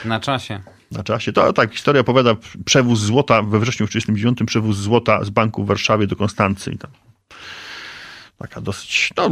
[0.05, 0.61] Na czasie.
[0.91, 1.33] Na czasie.
[1.33, 2.35] To tak, historia opowiada
[2.65, 6.77] przewóz złota we wrześniu 1939, przewóz złota z banku w Warszawie do Konstancy.
[6.77, 6.91] Tam.
[8.37, 9.29] Taka dosyć, no,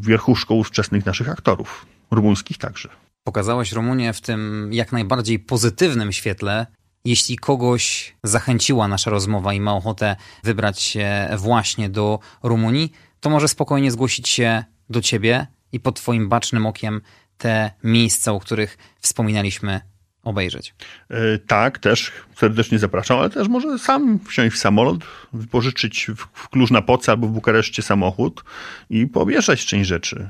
[0.00, 2.88] wierchuszką ówczesnych naszych aktorów, rumuńskich także.
[3.24, 6.66] Pokazałeś Rumunię w tym jak najbardziej pozytywnym świetle.
[7.04, 13.48] Jeśli kogoś zachęciła nasza rozmowa i ma ochotę wybrać się właśnie do Rumunii, to może
[13.48, 17.00] spokojnie zgłosić się do ciebie i pod twoim bacznym okiem
[17.38, 19.80] te miejsca, o których wspominaliśmy,
[20.22, 20.74] obejrzeć.
[21.08, 27.12] E, tak, też serdecznie zapraszam, ale też może sam wsiąść w samolot, wypożyczyć w Kluż-Napoce
[27.12, 28.44] albo w Bukareszcie samochód
[28.90, 30.28] i poobjeżdżać część rzeczy.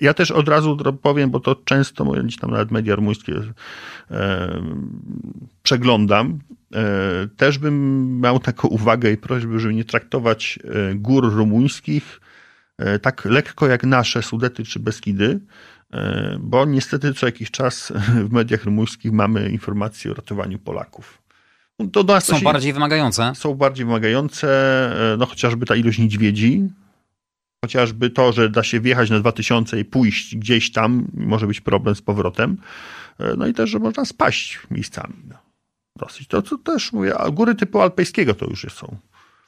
[0.00, 3.32] Ja też od razu powiem, bo to często gdzieś tam nawet media rumuńskie
[4.10, 4.62] e,
[5.62, 6.38] przeglądam.
[6.74, 12.20] E, też bym miał taką uwagę i prośbę, żeby nie traktować e, gór rumuńskich
[12.78, 15.40] e, tak lekko jak nasze Sudety czy Beskidy,
[16.40, 17.92] bo niestety co jakiś czas
[18.28, 21.22] w mediach rumuńskich mamy informacje o ratowaniu Polaków.
[21.78, 23.32] No, są się, bardziej wymagające?
[23.34, 24.48] Są bardziej wymagające,
[25.12, 26.68] e, no chociażby ta ilość niedźwiedzi,
[27.64, 31.94] chociażby to, że da się wjechać na 2000 i pójść gdzieś tam, może być problem
[31.94, 32.56] z powrotem,
[33.18, 35.14] e, no i też, że można spaść miejscami.
[35.28, 35.36] No.
[35.96, 36.28] Dosyć.
[36.28, 38.96] To, to też mówię, góry typu alpejskiego to już są.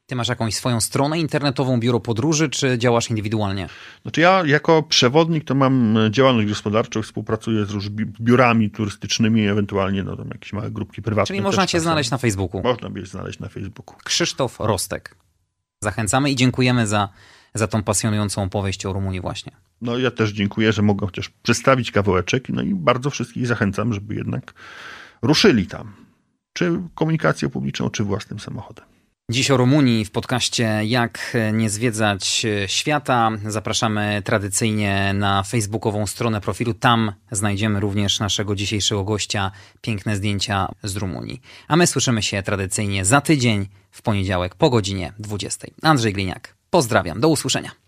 [0.06, 3.68] Ty masz jakąś swoją stronę internetową, biuro podróży, czy działasz indywidualnie?
[4.02, 10.16] Znaczy ja jako przewodnik to mam działalność gospodarczą, współpracuję z różnymi biurami turystycznymi, ewentualnie no,
[10.16, 11.26] tam jakieś małe grupki prywatne.
[11.26, 12.62] Czyli można cię znaleźć na Facebooku?
[12.62, 13.96] Można mnie znaleźć na Facebooku.
[14.04, 15.16] Krzysztof Rostek.
[15.82, 17.08] Zachęcamy i dziękujemy za,
[17.54, 19.52] za tą pasjonującą opowieść o Rumunii właśnie.
[19.80, 24.14] No ja też dziękuję, że mogę chociaż przedstawić kawałeczek, no i bardzo wszystkich zachęcam, żeby
[24.14, 24.54] jednak
[25.22, 25.92] ruszyli tam.
[26.52, 28.95] Czy komunikacją publiczną, czy własnym samochodem.
[29.30, 33.30] Dziś o Rumunii w podcaście Jak nie zwiedzać świata.
[33.46, 36.74] Zapraszamy tradycyjnie na facebookową stronę profilu.
[36.74, 39.50] Tam znajdziemy również naszego dzisiejszego gościa,
[39.80, 41.40] piękne zdjęcia z Rumunii.
[41.68, 45.66] A my słyszymy się tradycyjnie za tydzień w poniedziałek po godzinie 20.
[45.82, 46.54] Andrzej Gliniak.
[46.70, 47.85] Pozdrawiam, do usłyszenia.